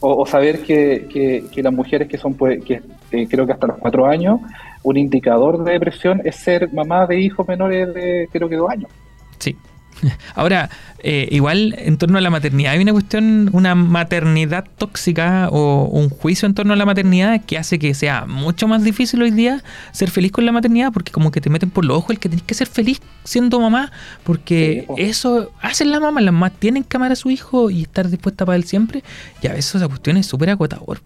o, 0.00 0.26
saber 0.26 0.62
que, 0.62 1.06
que, 1.52 1.62
las 1.62 1.72
mujeres 1.72 2.08
que 2.08 2.18
son, 2.18 2.34
pues, 2.34 2.62
que 2.64 2.82
eh, 3.10 3.26
creo 3.28 3.46
que 3.46 3.52
hasta 3.52 3.66
los 3.66 3.78
cuatro 3.78 4.06
años, 4.06 4.40
un 4.82 4.96
indicador 4.96 5.64
de 5.64 5.72
depresión 5.72 6.20
es 6.24 6.36
ser 6.36 6.72
mamá 6.72 7.06
de 7.06 7.20
hijos 7.20 7.46
menores 7.48 7.92
de 7.94 8.28
creo 8.30 8.48
que 8.48 8.56
dos 8.56 8.70
años. 8.70 8.90
Sí. 9.38 9.56
Ahora, 10.34 10.70
eh, 11.00 11.28
igual 11.30 11.74
en 11.78 11.98
torno 11.98 12.18
a 12.18 12.20
la 12.20 12.30
maternidad, 12.30 12.72
hay 12.72 12.80
una 12.80 12.92
cuestión, 12.92 13.50
una 13.52 13.74
maternidad 13.74 14.64
tóxica 14.76 15.48
o 15.50 15.84
un 15.84 16.08
juicio 16.08 16.46
en 16.46 16.54
torno 16.54 16.72
a 16.72 16.76
la 16.76 16.86
maternidad 16.86 17.44
que 17.44 17.58
hace 17.58 17.78
que 17.78 17.94
sea 17.94 18.26
mucho 18.26 18.68
más 18.68 18.82
difícil 18.84 19.22
hoy 19.22 19.30
día 19.30 19.62
ser 19.92 20.10
feliz 20.10 20.32
con 20.32 20.44
la 20.44 20.52
maternidad 20.52 20.92
porque 20.92 21.12
como 21.12 21.30
que 21.30 21.40
te 21.40 21.50
meten 21.50 21.70
por 21.70 21.84
los 21.84 21.98
ojos 21.98 22.10
el 22.10 22.18
que 22.18 22.28
tenés 22.28 22.44
que 22.44 22.54
ser 22.54 22.66
feliz 22.66 23.00
siendo 23.24 23.60
mamá 23.60 23.92
porque 24.24 24.86
eso 24.96 25.52
hacen 25.60 25.90
las 25.90 26.00
mamás, 26.00 26.24
las 26.24 26.32
mamás 26.32 26.52
tienen 26.52 26.84
que 26.84 26.96
amar 26.96 27.12
a 27.12 27.16
su 27.16 27.30
hijo 27.30 27.70
y 27.70 27.82
estar 27.82 28.08
dispuesta 28.08 28.44
para 28.44 28.56
él 28.56 28.64
siempre 28.64 29.02
y 29.42 29.46
a 29.46 29.52
veces 29.52 29.76
esa 29.76 29.88
cuestión 29.88 30.16
es 30.16 30.26
súper 30.26 30.50
agotador. 30.50 30.98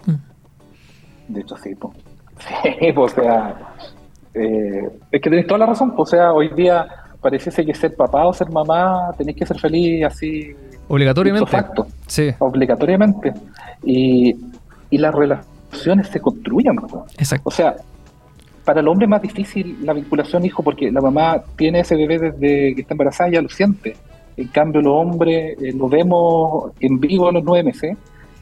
De 1.29 1.41
hecho, 1.41 1.57
sí, 1.57 1.71
Sí, 2.41 2.93
o 2.97 3.09
sea, 3.09 3.75
eh, 4.35 4.89
es 5.13 5.21
que 5.21 5.31
tenés 5.31 5.47
toda 5.47 5.59
la 5.59 5.67
razón, 5.67 5.93
o 5.97 6.07
sea, 6.07 6.33
hoy 6.33 6.49
día 6.49 6.87
pareciese 7.21 7.65
que 7.65 7.75
ser 7.75 7.95
papá 7.95 8.27
o 8.27 8.33
ser 8.33 8.51
mamá 8.51 9.13
tenéis 9.17 9.37
que 9.37 9.47
ser 9.47 9.59
feliz 9.59 10.05
así. 10.05 10.55
Obligatoriamente. 10.89 11.51
Facto, 11.51 11.87
sí. 12.07 12.31
Obligatoriamente. 12.39 13.33
Y, 13.85 14.35
y 14.91 14.99
las 14.99 15.15
relaciones 15.15 16.09
se 16.09 16.21
construyen. 16.21 16.77
Exacto. 17.19 17.49
O 17.49 17.51
sea, 17.51 17.77
para 18.65 18.81
el 18.81 18.89
hombre 18.89 19.07
es 19.07 19.11
más 19.11 19.23
difícil 19.23 19.79
la 19.83 19.93
vinculación 19.93 20.45
hijo 20.45 20.63
porque 20.63 20.91
la 20.91 21.01
mamá 21.01 21.43
tiene 21.57 21.81
ese 21.81 21.97
bebé 21.97 22.19
desde 22.19 22.75
que 22.75 22.83
está 22.83 22.95
embarazada 22.95 23.31
y 23.31 23.35
ya 23.35 23.43
lo 23.43 23.49
siente. 23.49 23.97
En 24.37 24.49
cambio, 24.49 24.81
los 24.81 24.93
hombres 24.95 25.57
eh, 25.61 25.73
lo 25.75 25.89
vemos 25.89 26.73
en 26.81 26.99
vivo 26.99 27.29
a 27.29 27.33
los 27.33 27.45
nueve 27.45 27.65
meses 27.65 27.97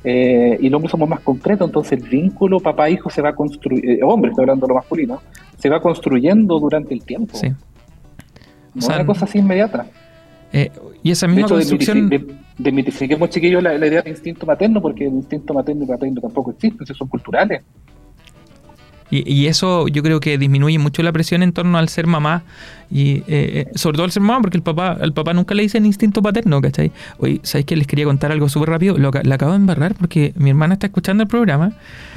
eh, 0.04 0.56
y 0.60 0.68
los 0.68 0.76
hombres 0.76 0.90
somos 0.92 1.08
más 1.08 1.20
concretos, 1.20 1.66
entonces 1.66 2.00
el 2.00 2.08
vínculo 2.08 2.60
papá-hijo 2.60 3.10
se 3.10 3.20
va 3.20 3.30
a 3.30 3.34
construir, 3.34 3.84
eh, 3.84 3.98
hombre, 4.04 4.30
estoy 4.30 4.44
hablando 4.44 4.66
de 4.66 4.70
lo 4.70 4.76
masculino, 4.76 5.20
se 5.58 5.68
va 5.68 5.80
construyendo 5.80 6.58
durante 6.60 6.94
el 6.94 7.04
tiempo. 7.04 7.36
Sí. 7.36 7.48
No 8.80 8.86
una 8.86 9.06
cosa 9.06 9.24
así 9.24 9.38
inmediata. 9.38 9.86
Eh, 10.52 10.70
y 11.02 11.10
esa 11.10 11.26
misma 11.26 11.42
de 11.42 11.46
hecho, 11.46 11.54
construcción... 11.54 12.10
Desmitifiquemos, 12.58 13.30
chiquillos, 13.30 13.62
la, 13.62 13.78
la, 13.78 13.86
idea 13.86 14.02
de 14.02 14.10
instinto 14.10 14.44
materno, 14.44 14.82
porque 14.82 15.06
el 15.06 15.12
instinto 15.12 15.54
materno 15.54 15.84
y 15.84 15.86
paterno 15.86 16.20
tampoco 16.20 16.50
existen, 16.50 16.86
son 16.86 17.06
culturales. 17.06 17.62
Y, 19.10 19.32
y, 19.32 19.46
eso 19.46 19.86
yo 19.88 20.02
creo 20.02 20.20
que 20.20 20.36
disminuye 20.38 20.78
mucho 20.78 21.02
la 21.02 21.12
presión 21.12 21.42
en 21.42 21.52
torno 21.52 21.78
al 21.78 21.88
ser 21.88 22.06
mamá 22.06 22.42
y 22.90 23.16
eh, 23.18 23.24
eh, 23.28 23.66
sobre 23.74 23.96
todo 23.96 24.04
al 24.04 24.10
ser 24.12 24.22
mamá 24.22 24.40
porque 24.40 24.56
el 24.56 24.62
papá 24.62 24.96
al 25.00 25.12
papá 25.12 25.34
nunca 25.34 25.54
le 25.54 25.62
dice 25.62 25.78
el 25.78 25.86
instinto 25.86 26.22
paterno, 26.22 26.60
¿cachai? 26.60 26.90
Oye, 27.18 27.40
¿sabéis 27.42 27.66
que 27.66 27.76
les 27.76 27.86
quería 27.86 28.04
contar 28.06 28.32
algo 28.32 28.48
súper 28.48 28.70
rápido? 28.70 28.96
Lo, 28.98 29.10
la 29.22 29.34
acabo 29.34 29.52
de 29.52 29.56
embarrar 29.58 29.94
porque 29.94 30.32
mi 30.36 30.50
hermana 30.50 30.74
está 30.74 30.86
escuchando 30.86 31.22
el 31.22 31.28
programa. 31.28 31.72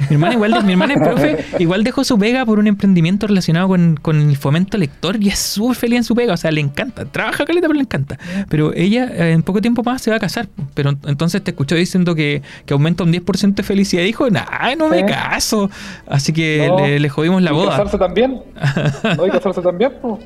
Mi 0.08 0.14
hermana 0.14 0.34
igual, 0.34 0.64
mi 0.64 0.72
hermana 0.72 0.94
es 0.94 1.00
profe, 1.00 1.44
igual 1.58 1.84
dejó 1.84 2.04
su 2.04 2.18
pega 2.18 2.44
por 2.46 2.58
un 2.58 2.66
emprendimiento 2.66 3.26
relacionado 3.26 3.68
con, 3.68 3.96
con 4.00 4.20
el 4.30 4.36
fomento 4.36 4.78
lector 4.78 5.16
y 5.22 5.28
es 5.28 5.38
súper 5.38 5.76
feliz 5.76 5.96
en 5.98 6.04
su 6.04 6.14
pega, 6.14 6.34
o 6.34 6.36
sea, 6.36 6.50
le 6.50 6.60
encanta, 6.60 7.04
trabaja 7.04 7.44
caleta 7.44 7.66
pero 7.68 7.74
le 7.76 7.82
encanta. 7.84 8.18
Pero 8.48 8.72
ella 8.74 9.04
eh, 9.12 9.32
en 9.32 9.42
poco 9.42 9.60
tiempo 9.60 9.82
más 9.82 10.02
se 10.02 10.10
va 10.10 10.16
a 10.16 10.20
casar, 10.20 10.48
pero 10.74 10.90
entonces 11.06 11.42
te 11.44 11.50
escuchó 11.50 11.74
diciendo 11.74 12.14
que, 12.14 12.42
que 12.66 12.72
aumenta 12.74 13.04
un 13.04 13.12
10% 13.12 13.54
de 13.54 13.62
felicidad 13.62 14.02
y 14.02 14.06
dijo, 14.06 14.28
nah, 14.30 14.74
no 14.78 14.88
me 14.88 15.04
caso. 15.04 15.70
Así 16.06 16.32
que 16.32 16.66
No. 16.68 16.78
le, 16.78 16.98
le 16.98 17.08
jodimos 17.08 17.42
la 17.42 17.50
¿Y 17.50 17.54
boda. 17.54 17.70
casarse 17.70 17.98
también? 17.98 18.40
¿No? 19.16 19.26
¿Y 19.26 19.30
casarse 19.30 19.60
también? 19.60 19.92
pues? 20.00 20.20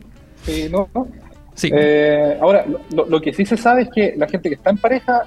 Sí, 0.46 0.68
no. 0.70 0.88
Sí. 1.54 1.70
Eh, 1.72 2.36
ahora, 2.40 2.64
lo, 2.94 3.06
lo 3.06 3.20
que 3.20 3.32
sí 3.32 3.44
se 3.46 3.56
sabe 3.56 3.82
es 3.82 3.88
que 3.90 4.14
la 4.16 4.28
gente 4.28 4.48
que 4.48 4.54
está 4.56 4.70
en 4.70 4.78
pareja, 4.78 5.22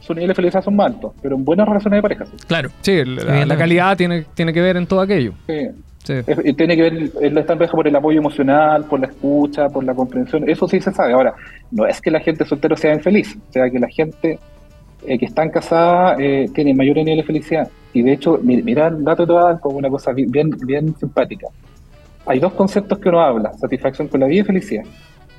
su 0.00 0.14
nivel 0.14 0.28
de 0.28 0.34
felicidad 0.34 0.62
son 0.62 0.76
más 0.76 0.86
altos, 0.94 1.12
pero 1.22 1.36
en 1.36 1.44
buenas 1.44 1.66
relaciones 1.68 1.98
de 1.98 2.02
pareja. 2.02 2.26
sí. 2.26 2.32
Claro. 2.46 2.70
Sí, 2.82 3.04
la, 3.04 3.44
la 3.46 3.56
calidad 3.56 3.96
tiene, 3.96 4.24
tiene 4.34 4.52
que 4.52 4.60
ver 4.60 4.76
en 4.76 4.86
todo 4.86 5.00
aquello. 5.00 5.32
Sí. 5.46 5.68
Sí. 6.04 6.14
Es- 6.26 6.56
tiene 6.56 6.76
que 6.76 6.82
ver 6.82 6.94
estar 7.02 7.22
en 7.52 7.58
pareja 7.58 7.72
por 7.72 7.86
el 7.86 7.94
apoyo 7.96 8.18
emocional, 8.18 8.84
por 8.84 9.00
la 9.00 9.06
escucha, 9.06 9.68
por 9.68 9.84
la 9.84 9.94
comprensión. 9.94 10.48
Eso 10.48 10.66
sí 10.66 10.80
se 10.80 10.92
sabe. 10.92 11.12
Ahora, 11.12 11.34
no 11.70 11.86
es 11.86 12.00
que 12.00 12.10
la 12.10 12.20
gente 12.20 12.44
soltera 12.46 12.74
sea 12.76 12.94
infeliz, 12.94 13.36
o 13.48 13.52
sea, 13.52 13.68
que 13.70 13.78
la 13.78 13.88
gente 13.88 14.38
eh, 15.06 15.18
que 15.18 15.24
está 15.26 15.50
casada 15.50 16.16
eh, 16.18 16.46
tiene 16.54 16.74
mayor 16.74 16.96
nivel 16.96 17.16
de 17.18 17.22
felicidad. 17.24 17.68
Y 17.92 18.02
de 18.02 18.12
hecho, 18.12 18.38
mi- 18.42 18.62
mira 18.62 18.88
el 18.88 19.02
dato 19.04 19.26
te 19.26 19.32
voy 19.32 19.42
a 19.42 19.44
dar 19.46 19.60
como 19.60 19.76
una 19.78 19.88
cosa 19.90 20.12
bi- 20.12 20.26
bien, 20.26 20.50
bien 20.66 20.94
simpática. 20.98 21.46
Hay 22.26 22.38
dos 22.38 22.52
conceptos 22.52 22.98
que 22.98 23.08
uno 23.08 23.20
habla, 23.20 23.52
satisfacción 23.54 24.08
con 24.08 24.20
la 24.20 24.26
vida 24.26 24.42
y 24.42 24.44
felicidad. 24.44 24.84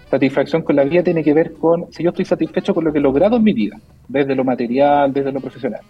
Satisfacción 0.10 0.62
con 0.62 0.76
la 0.76 0.84
vida 0.84 1.04
tiene 1.04 1.24
que 1.24 1.34
ver 1.34 1.54
con 1.54 1.92
si 1.92 2.04
yo 2.04 2.10
estoy 2.10 2.26
satisfecho 2.26 2.74
con 2.74 2.84
lo 2.84 2.92
que 2.92 3.00
he 3.00 3.02
logrado 3.02 3.38
en 3.38 3.44
mi 3.44 3.54
vida, 3.54 3.78
desde 4.08 4.36
lo 4.36 4.44
material, 4.44 5.14
desde 5.14 5.32
lo 5.32 5.40
profesional. 5.40 5.82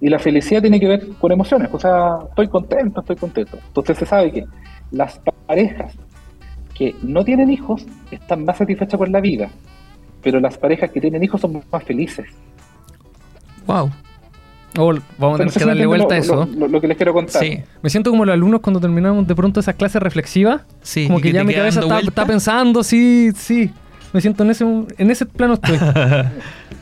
Y 0.00 0.08
la 0.08 0.18
felicidad 0.18 0.62
tiene 0.62 0.80
que 0.80 0.86
ver 0.86 1.08
con 1.20 1.32
emociones, 1.32 1.68
o 1.72 1.78
sea, 1.78 2.18
estoy 2.28 2.48
contento, 2.48 3.00
estoy 3.00 3.16
contento. 3.16 3.58
Entonces 3.66 3.98
se 3.98 4.06
sabe 4.06 4.30
que 4.30 4.44
las 4.92 5.20
parejas 5.46 5.94
que 6.74 6.94
no 7.02 7.24
tienen 7.24 7.50
hijos 7.50 7.84
están 8.10 8.44
más 8.44 8.58
satisfechas 8.58 8.96
con 8.96 9.10
la 9.10 9.20
vida, 9.20 9.50
pero 10.22 10.38
las 10.40 10.56
parejas 10.56 10.90
que 10.90 11.00
tienen 11.00 11.22
hijos 11.22 11.40
son 11.40 11.62
más 11.70 11.82
felices. 11.82 12.26
Wow. 13.66 13.90
Oh, 14.76 14.94
vamos 15.18 15.36
a 15.40 15.44
tener 15.44 15.52
que 15.54 15.64
darle 15.64 15.86
vuelta 15.86 16.14
a 16.14 16.18
lo- 16.18 16.22
eso. 16.22 16.34
Lo, 16.46 16.60
lo- 16.60 16.68
lo 16.68 16.80
que 16.80 16.88
les 16.88 16.96
quiero 16.96 17.12
contar. 17.12 17.42
Sí. 17.42 17.58
Me 17.82 17.90
siento 17.90 18.10
como 18.10 18.24
los 18.24 18.32
alumnos 18.34 18.60
cuando 18.60 18.80
terminamos 18.80 19.26
de 19.26 19.34
pronto 19.34 19.60
esas 19.60 19.74
clases 19.74 20.00
reflexivas. 20.02 20.62
Sí, 20.82 21.06
como 21.06 21.18
que, 21.20 21.28
que 21.28 21.32
ya 21.34 21.44
mi 21.44 21.54
cabeza 21.54 21.80
está, 21.80 22.00
está 22.00 22.26
pensando, 22.26 22.82
sí, 22.84 23.30
sí. 23.34 23.70
Me 24.12 24.20
siento 24.20 24.42
en 24.42 24.50
ese, 24.50 24.64
en 24.64 25.10
ese 25.10 25.26
plano 25.26 25.54
estoy. 25.54 25.78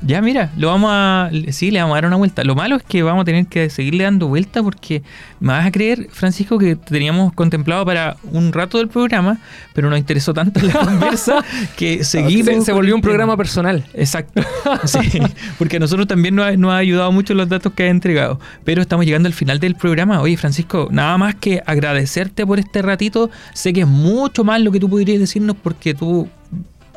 Ya, 0.03 0.21
mira, 0.21 0.53
lo 0.57 0.69
vamos 0.69 0.91
a. 0.93 1.31
Sí, 1.51 1.71
le 1.71 1.81
vamos 1.81 1.95
a 1.95 1.97
dar 1.97 2.07
una 2.07 2.17
vuelta. 2.17 2.45
Lo 2.45 2.55
malo 2.55 2.77
es 2.77 2.83
que 2.83 3.03
vamos 3.03 3.23
a 3.23 3.25
tener 3.25 3.47
que 3.47 3.71
seguirle 3.71 4.05
dando 4.05 4.29
vuelta 4.29 4.63
porque 4.63 5.03
me 5.41 5.49
vas 5.49 5.67
a 5.67 5.73
creer, 5.73 6.09
Francisco, 6.11 6.59
que 6.59 6.77
teníamos 6.77 7.33
contemplado 7.33 7.85
para 7.85 8.17
un 8.31 8.53
rato 8.53 8.79
del 8.79 8.89
programa, 8.89 9.39
pero 9.73 9.89
nos 9.89 9.99
interesó 9.99 10.35
tanto 10.35 10.61
la 10.61 10.73
conversa 10.85 11.43
que 11.77 12.05
seguimos. 12.05 12.65
se, 12.65 12.73
volvió 12.73 12.95
un 12.95 13.01
programa 13.01 13.37
personal. 13.37 13.85
Exacto. 13.95 14.43
Sí, 14.85 15.21
porque 15.59 15.77
a 15.77 15.81
nosotros 15.81 16.07
también 16.07 16.35
nos 16.35 16.47
ha, 16.47 16.57
nos 16.57 16.73
ha 16.73 16.77
ayudado 16.77 17.11
mucho 17.11 17.35
los 17.35 17.49
datos 17.49 17.73
que 17.73 17.85
has 17.85 17.91
entregado. 17.91 18.39
Pero 18.65 18.83
estamos 18.83 19.07
llegando 19.07 19.27
al 19.27 19.33
final 19.33 19.59
del 19.59 19.75
programa. 19.75 20.21
Oye, 20.21 20.37
Francisco, 20.37 20.89
nada 20.91 21.17
más 21.19 21.35
que 21.37 21.63
agradecerte 21.65 22.47
por 22.47 22.59
este 22.59 22.83
ratito. 22.83 23.31
Sé 23.55 23.73
que 23.73 23.81
es 23.81 23.87
mucho 23.87 24.45
más 24.45 24.61
lo 24.61 24.71
que 24.71 24.79
tú 24.79 24.89
podrías 24.89 25.19
decirnos 25.19 25.57
porque 25.61 25.95
tú 25.95 26.29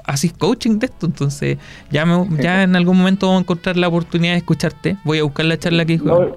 haces 0.10 0.34
coaching 0.34 0.80
de 0.80 0.88
esto. 0.88 1.06
Entonces, 1.06 1.58
ya, 1.92 2.06
me- 2.06 2.28
ya 2.42 2.64
en 2.64 2.76
algún 2.76 2.98
momento 2.98 3.28
vamos 3.28 3.42
a 3.42 3.44
encontrar 3.44 3.78
la 3.78 3.88
oportunidad 3.88 4.34
de 4.34 4.38
escucharte. 4.40 4.98
Voy 5.04 5.20
a 5.20 5.24
buscar 5.24 5.46
la 5.46 5.58
charla 5.58 5.86
que 5.86 5.94
dijo. 5.94 6.06
No, 6.06 6.36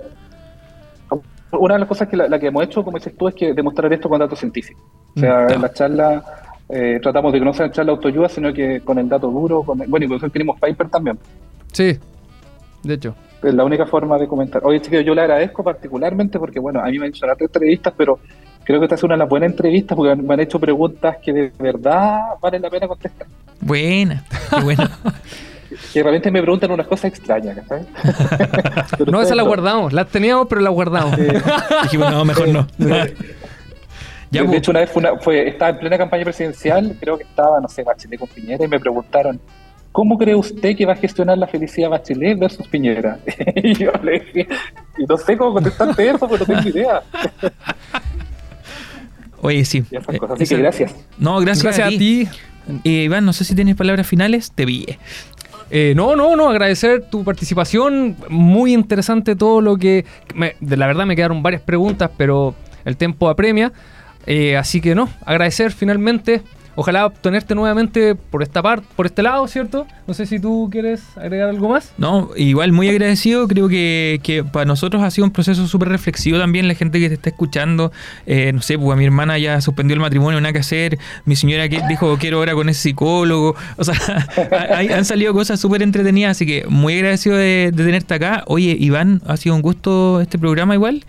una 1.59 1.75
de 1.75 1.81
las 1.81 1.89
cosas 1.89 2.09
que 2.09 2.17
la, 2.17 2.29
la 2.29 2.39
que 2.39 2.47
hemos 2.47 2.65
hecho, 2.65 2.83
como 2.83 2.97
dices 2.99 3.15
tú, 3.17 3.29
es 3.29 3.35
que 3.35 3.53
demostrar 3.53 3.93
esto 3.93 4.09
con 4.09 4.19
datos 4.19 4.39
científicos. 4.39 4.83
O 5.17 5.21
sea, 5.21 5.47
Mm, 5.49 5.53
en 5.53 5.63
la 5.63 5.73
charla 5.73 6.25
eh, 6.69 6.99
tratamos 7.03 7.33
de 7.33 7.39
que 7.39 7.45
no 7.45 7.53
sean 7.53 7.71
charlas 7.73 7.97
autoayuda, 7.97 8.29
sino 8.31 8.53
que 8.55 8.81
con 8.81 8.99
el 8.99 9.09
dato 9.09 9.29
duro, 9.31 9.63
con 9.63 9.81
el- 9.83 9.89
bueno, 9.89 10.07
y 10.07 10.09
por 10.09 10.17
eso 10.17 10.31
tenemos 10.31 10.59
paper 10.59 10.89
también. 10.89 11.19
Sí, 11.73 11.99
de 12.83 12.95
hecho. 12.95 13.15
Es 13.43 13.53
la 13.53 13.65
única 13.65 13.85
forma 13.87 14.17
de 14.19 14.27
comentar. 14.27 14.63
Oye, 14.65 14.81
chiquillos, 14.81 15.05
yo 15.05 15.15
le 15.15 15.21
agradezco 15.23 15.63
particularmente 15.63 16.39
porque, 16.39 16.59
bueno, 16.61 16.81
a 16.81 16.85
mí 16.85 16.99
me 16.99 17.07
han 17.07 17.11
hecho 17.11 17.27
las 17.27 17.39
entrevistas, 17.41 17.93
pero 17.97 18.19
creo 18.65 18.79
que 18.79 18.87
esta 18.87 18.95
es 18.95 19.03
una 19.03 19.15
de 19.15 19.19
las 19.19 19.29
buenas 19.29 19.51
entrevistas 19.51 19.95
porque 19.97 20.15
me 20.17 20.33
han 20.33 20.41
hecho 20.41 20.59
preguntas 20.61 21.17
que 21.23 21.33
de 21.33 21.53
verdad 21.59 22.21
valen 22.41 22.63
la 22.63 22.71
pena 22.71 22.89
contestar. 22.89 23.27
Buena, 23.63 24.23
qué 24.51 24.61
buena. 24.61 24.91
Que 25.95 26.03
realmente 26.03 26.31
me 26.31 26.43
preguntan 26.43 26.71
unas 26.71 26.87
cosas 26.87 27.07
extrañas, 27.07 27.57
¿sabes? 27.69 27.87
No, 29.07 29.23
esa 29.23 29.35
la 29.35 29.43
guardamos. 29.43 29.93
La 29.95 30.05
teníamos, 30.05 30.47
pero 30.47 30.61
la 30.61 30.69
guardamos. 30.69 31.17
Dijimos, 31.85 32.11
no, 32.11 32.25
mejor 32.27 32.49
no. 32.49 32.67
Ya, 32.79 32.87
de, 33.07 33.15
de 34.31 34.45
pues. 34.45 34.59
hecho, 34.59 34.71
una 34.71 34.81
vez 34.81 34.91
fue 34.91 35.01
una- 35.01 35.17
fue, 35.19 35.49
estaba 35.49 35.71
en 35.71 35.79
plena 35.79 35.97
campaña 35.99 36.25
presidencial, 36.25 36.95
creo 37.01 37.17
que 37.17 37.25
estaba, 37.25 37.59
no 37.61 37.69
sé, 37.69 37.83
Bachelet 37.85 38.21
con 38.21 38.29
Piñera, 38.29 38.63
y 38.65 38.69
me 38.69 38.79
preguntaron, 38.79 39.41
¿cómo 39.93 40.19
cree 40.19 40.35
usted 40.35 40.77
que 40.77 40.85
va 40.85 40.93
a 40.93 40.97
gestionar 40.97 41.39
la 41.39 41.47
felicidad 41.47 41.89
Bachelet 41.89 42.39
versus 42.39 42.69
Piñera? 42.69 43.19
y 43.57 43.75
yo 43.75 43.93
le 44.03 44.21
dije, 44.21 44.49
y 44.99 45.05
no 45.07 45.17
sé 45.17 45.37
cómo 45.39 45.55
contestarte 45.55 46.07
eso, 46.11 46.29
porque 46.29 46.45
no 46.53 46.61
tengo 46.61 46.69
idea. 46.69 47.03
Oye, 49.41 49.65
sí. 49.65 49.85
Y 49.91 49.97
esas 49.97 50.15
Eh, 50.15 50.19
cosas. 50.19 50.41
Así 50.41 50.55
que 50.55 50.61
gracias. 50.61 50.95
No, 51.19 51.41
gracias, 51.41 51.65
Gracias 51.65 51.87
a 51.87 51.91
ti. 51.91 52.29
Eh, 52.85 53.05
Iván, 53.05 53.25
no 53.25 53.33
sé 53.33 53.45
si 53.45 53.55
tienes 53.55 53.77
palabras 53.77 54.07
finales. 54.07 54.53
Te 54.55 54.65
vi. 54.65 54.87
Eh, 55.71 55.95
no, 55.97 56.17
no, 56.17 56.37
no, 56.37 56.49
agradecer 56.51 57.03
tu 57.11 57.25
participación. 57.25 58.17
Muy 58.29 58.73
interesante 58.75 59.37
todo 59.37 59.61
lo 59.61 59.77
que... 59.77 60.05
me- 60.35 60.57
de 60.61 60.77
la 60.77 60.87
verdad 60.87 61.07
me 61.07 61.17
quedaron 61.17 61.43
varias 61.43 61.63
preguntas, 61.63 62.11
pero 62.17 62.55
el 62.85 62.97
tiempo 62.97 63.29
apremia. 63.29 63.73
Eh, 64.27 64.57
así 64.57 64.81
que 64.81 64.95
no, 64.95 65.09
agradecer 65.25 65.73
finalmente. 65.73 66.43
Ojalá 66.75 67.11
tenerte 67.11 67.55
nuevamente 67.55 68.15
por 68.15 68.43
esta 68.43 68.63
parte, 68.63 68.87
por 68.97 69.05
este 69.07 69.23
lado, 69.23 69.47
¿cierto? 69.47 69.87
No 70.07 70.15
sé 70.15 70.25
si 70.27 70.39
tú 70.41 70.69
quieres 70.73 71.03
agregar 71.17 71.51
algo 71.51 71.69
más. 71.69 71.93
No, 71.99 72.31
igual 72.37 72.73
muy 72.73 72.89
agradecido. 72.89 73.47
Creo 73.47 73.69
que, 73.69 74.21
que 74.23 74.43
para 74.43 74.65
nosotros 74.65 75.03
ha 75.03 75.11
sido 75.11 75.27
un 75.27 75.33
proceso 75.33 75.67
súper 75.67 75.89
reflexivo 75.91 76.39
también. 76.39 76.69
La 76.69 76.75
gente 76.75 76.99
que 76.99 77.09
te 77.09 77.15
está 77.15 77.29
escuchando, 77.31 77.93
eh, 78.27 78.53
no 78.55 78.63
sé, 78.63 78.79
pues 78.79 78.91
a 78.91 78.97
mi 78.97 79.05
hermana 79.05 79.37
ya 79.39 79.61
suspendió 79.61 79.95
el 79.95 80.01
matrimonio, 80.01 80.41
nada 80.41 80.53
que 80.55 80.61
hacer. 80.61 80.99
Mi 81.27 81.37
señora 81.37 81.69
que 81.69 81.83
dijo 81.89 82.17
quiero 82.19 82.39
ahora 82.39 82.55
con 82.55 82.69
ese 82.69 82.81
psicólogo. 82.81 83.55
O 83.77 83.85
sea, 83.85 83.95
hay- 84.77 84.89
han 84.89 85.05
salido 85.05 85.33
cosas 85.35 85.61
súper 85.61 85.83
entretenidas. 85.83 86.33
Así 86.33 86.47
que 86.47 86.65
muy 86.69 86.95
agradecido 86.95 87.37
de, 87.37 87.71
de 87.75 87.85
tenerte 87.85 88.15
acá. 88.15 88.45
Oye, 88.47 88.77
Iván, 88.79 89.21
ha 89.27 89.37
sido 89.37 89.55
un 89.55 89.63
gusto 89.63 90.21
este 90.21 90.39
programa 90.39 90.75
igual. 90.75 91.05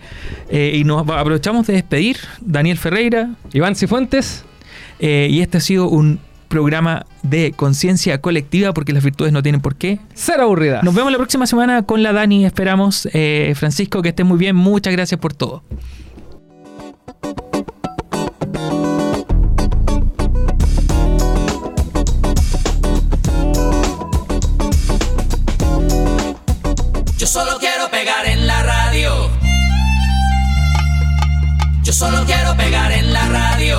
Eh, 0.50 0.72
y 0.74 0.84
nos 0.84 1.00
aprovechamos 1.08 1.66
de 1.66 1.72
despedir. 1.74 2.16
Daniel 2.40 2.76
Ferreira. 2.76 3.30
Iván 3.52 3.76
Cifuentes. 3.76 4.44
Eh, 4.98 5.28
y 5.30 5.40
este 5.40 5.58
ha 5.58 5.60
sido 5.60 5.88
un 5.88 6.18
programa 6.48 7.04
de 7.22 7.52
conciencia 7.52 8.20
colectiva 8.20 8.72
porque 8.72 8.92
las 8.92 9.02
virtudes 9.02 9.32
no 9.32 9.42
tienen 9.42 9.60
por 9.60 9.74
qué 9.74 9.98
Ser 10.14 10.40
aburrida. 10.40 10.82
nos 10.82 10.94
vemos 10.94 11.10
la 11.10 11.18
próxima 11.18 11.46
semana 11.46 11.82
con 11.82 12.02
la 12.02 12.12
Dani, 12.12 12.44
esperamos. 12.44 13.08
Eh, 13.12 13.54
Francisco, 13.56 14.02
que 14.02 14.10
estés 14.10 14.24
muy 14.26 14.38
bien, 14.38 14.54
muchas 14.54 14.92
gracias 14.92 15.18
por 15.20 15.34
todo. 15.34 15.62
Yo 27.18 27.26
solo 27.26 27.58
quiero 27.58 27.90
pegar 27.90 28.26
en 28.26 28.46
la 28.46 28.62
radio. 28.62 29.30
Yo 31.82 31.92
solo 31.92 32.24
quiero 32.26 32.56
pegar 32.56 32.92
en 32.92 33.12
la 33.12 33.28
radio. 33.28 33.78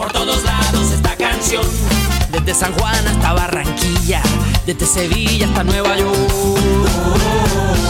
por 0.00 0.10
todos 0.12 0.42
lados 0.44 0.92
esta 0.92 1.14
canción. 1.14 1.62
Desde 2.32 2.54
San 2.54 2.72
Juan 2.72 3.06
hasta 3.06 3.34
Barranquilla, 3.34 4.22
desde 4.64 4.86
Sevilla 4.86 5.46
hasta 5.46 5.62
Nueva 5.62 5.94
York. 5.98 7.89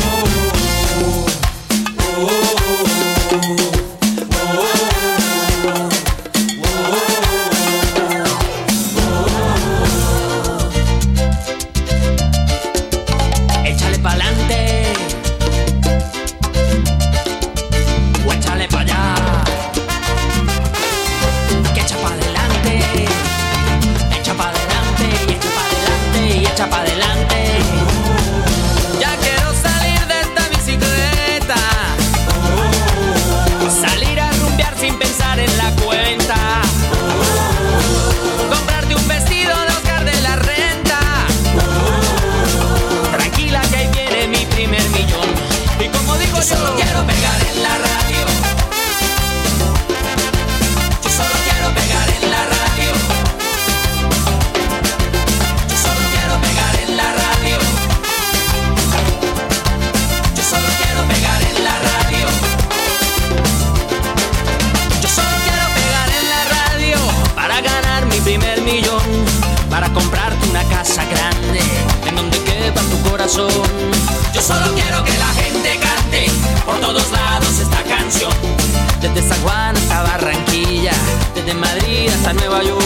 Nueva 82.33 82.63
York. 82.63 82.81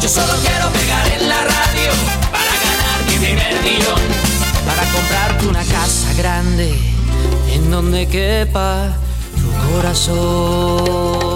Yo 0.00 0.08
solo 0.08 0.32
quiero 0.42 0.68
pegar 0.70 1.06
en 1.08 1.28
la 1.28 1.40
radio 1.42 1.90
para 2.32 2.52
ganar 2.66 3.04
mi 3.08 3.16
primer 3.18 3.62
millón. 3.62 4.00
Para 4.66 4.82
comprarte 4.92 5.46
una 5.46 5.64
casa 5.64 6.12
grande 6.16 6.74
en 7.52 7.70
donde 7.70 8.06
quepa 8.08 8.92
tu 9.36 9.72
corazón. 9.72 11.35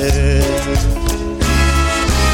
ser. 0.00 0.42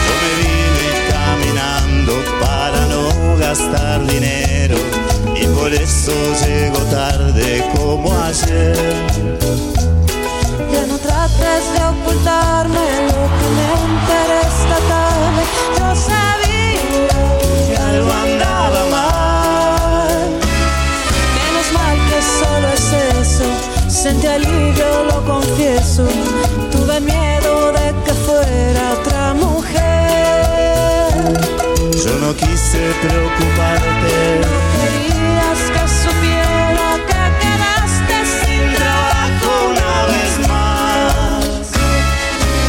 Yo 0.04 0.12
me 0.22 0.30
vine 0.40 0.88
caminando 1.10 2.12
para 2.40 2.80
no 2.86 3.36
gastar 3.38 4.06
dinero 4.06 4.76
y 5.34 5.46
por 5.46 5.72
eso 5.72 6.12
llego 6.44 6.78
tarde 6.90 7.64
como 7.74 8.12
ayer. 8.22 8.76
Ya 10.72 10.86
no 10.86 10.98
trates 10.98 11.62
de 11.74 11.80
ocultarme 11.92 12.86
lo 13.10 13.22
que 13.36 13.48
me 13.56 13.68
interesa 13.92 14.76
tarde. 14.92 15.42
Yo 15.78 15.88
sabía 16.10 17.18
que 17.68 17.76
algo 17.76 18.10
andaba 18.26 18.82
mal. 18.96 20.18
Menos 21.36 21.68
mal 21.78 21.96
que 22.08 22.18
solo 22.38 22.66
es 22.78 22.86
eso. 23.22 23.46
Sentí 23.88 24.26
alivio, 24.26 25.04
lo 25.10 25.24
confieso 25.24 26.06
no 32.26 32.34
quise 32.34 32.80
preocuparte. 33.02 34.14
No 34.42 34.56
querías 34.74 35.60
que 35.74 35.84
supiera 36.02 36.88
que 37.08 37.22
quedaste 37.42 38.16
sin 38.38 38.62
trabajo 38.74 39.48
una 39.74 39.94
vez 40.12 40.32
más. 40.48 41.64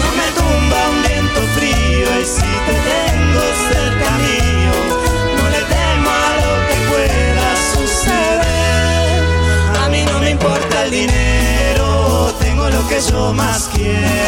No 0.04 0.10
me 0.20 0.28
tumba 0.38 0.80
un 0.93 1.00
viento 1.08 1.41
frío 1.56 2.08
y 2.22 2.26
si 2.36 2.52
te 2.67 2.76
tengo 2.91 3.43
cerca 3.72 4.10
mío, 4.26 4.76
no 5.38 5.46
le 5.56 5.62
temo 5.74 6.10
a 6.26 6.32
lo 6.43 6.54
que 6.67 6.78
pueda 6.91 7.48
suceder. 7.74 9.20
A 9.82 9.89
mí 9.89 10.02
no 10.06 10.15
me 10.20 10.30
importa 10.32 10.84
el 10.86 10.91
dinero, 10.91 12.32
tengo 12.39 12.70
lo 12.70 12.88
que 12.88 13.00
yo 13.02 13.34
más 13.34 13.70
quiero 13.74 14.28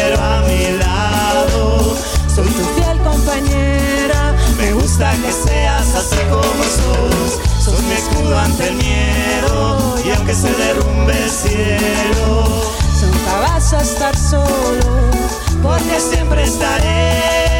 que 5.08 5.32
seas 5.32 5.94
así 5.94 6.16
como 6.28 6.62
sos. 6.62 7.40
Sos 7.64 7.82
mi 7.84 7.92
escudo 7.92 8.38
ante 8.38 8.68
el 8.68 8.76
miedo 8.76 9.96
y 10.04 10.10
aunque 10.10 10.34
se 10.34 10.52
derrumbe 10.52 11.12
el 11.12 11.30
cielo, 11.30 12.44
nunca 13.02 13.40
vas 13.40 13.72
a 13.72 13.80
estar 13.80 14.14
solo 14.16 15.10
porque 15.62 15.98
siempre 15.98 16.42
estaré. 16.44 17.59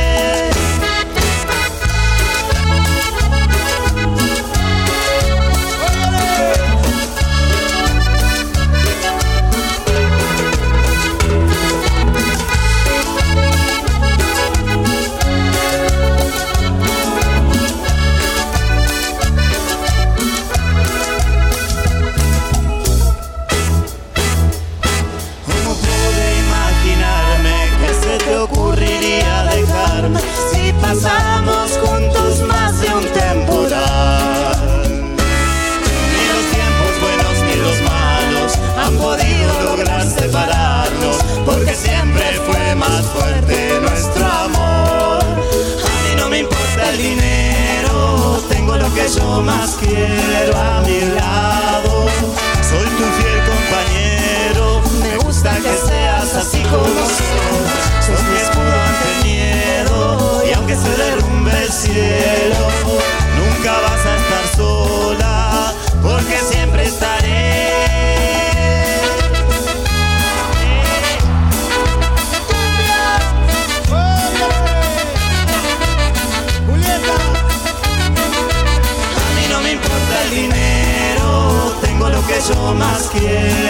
Yeah. 83.13 83.70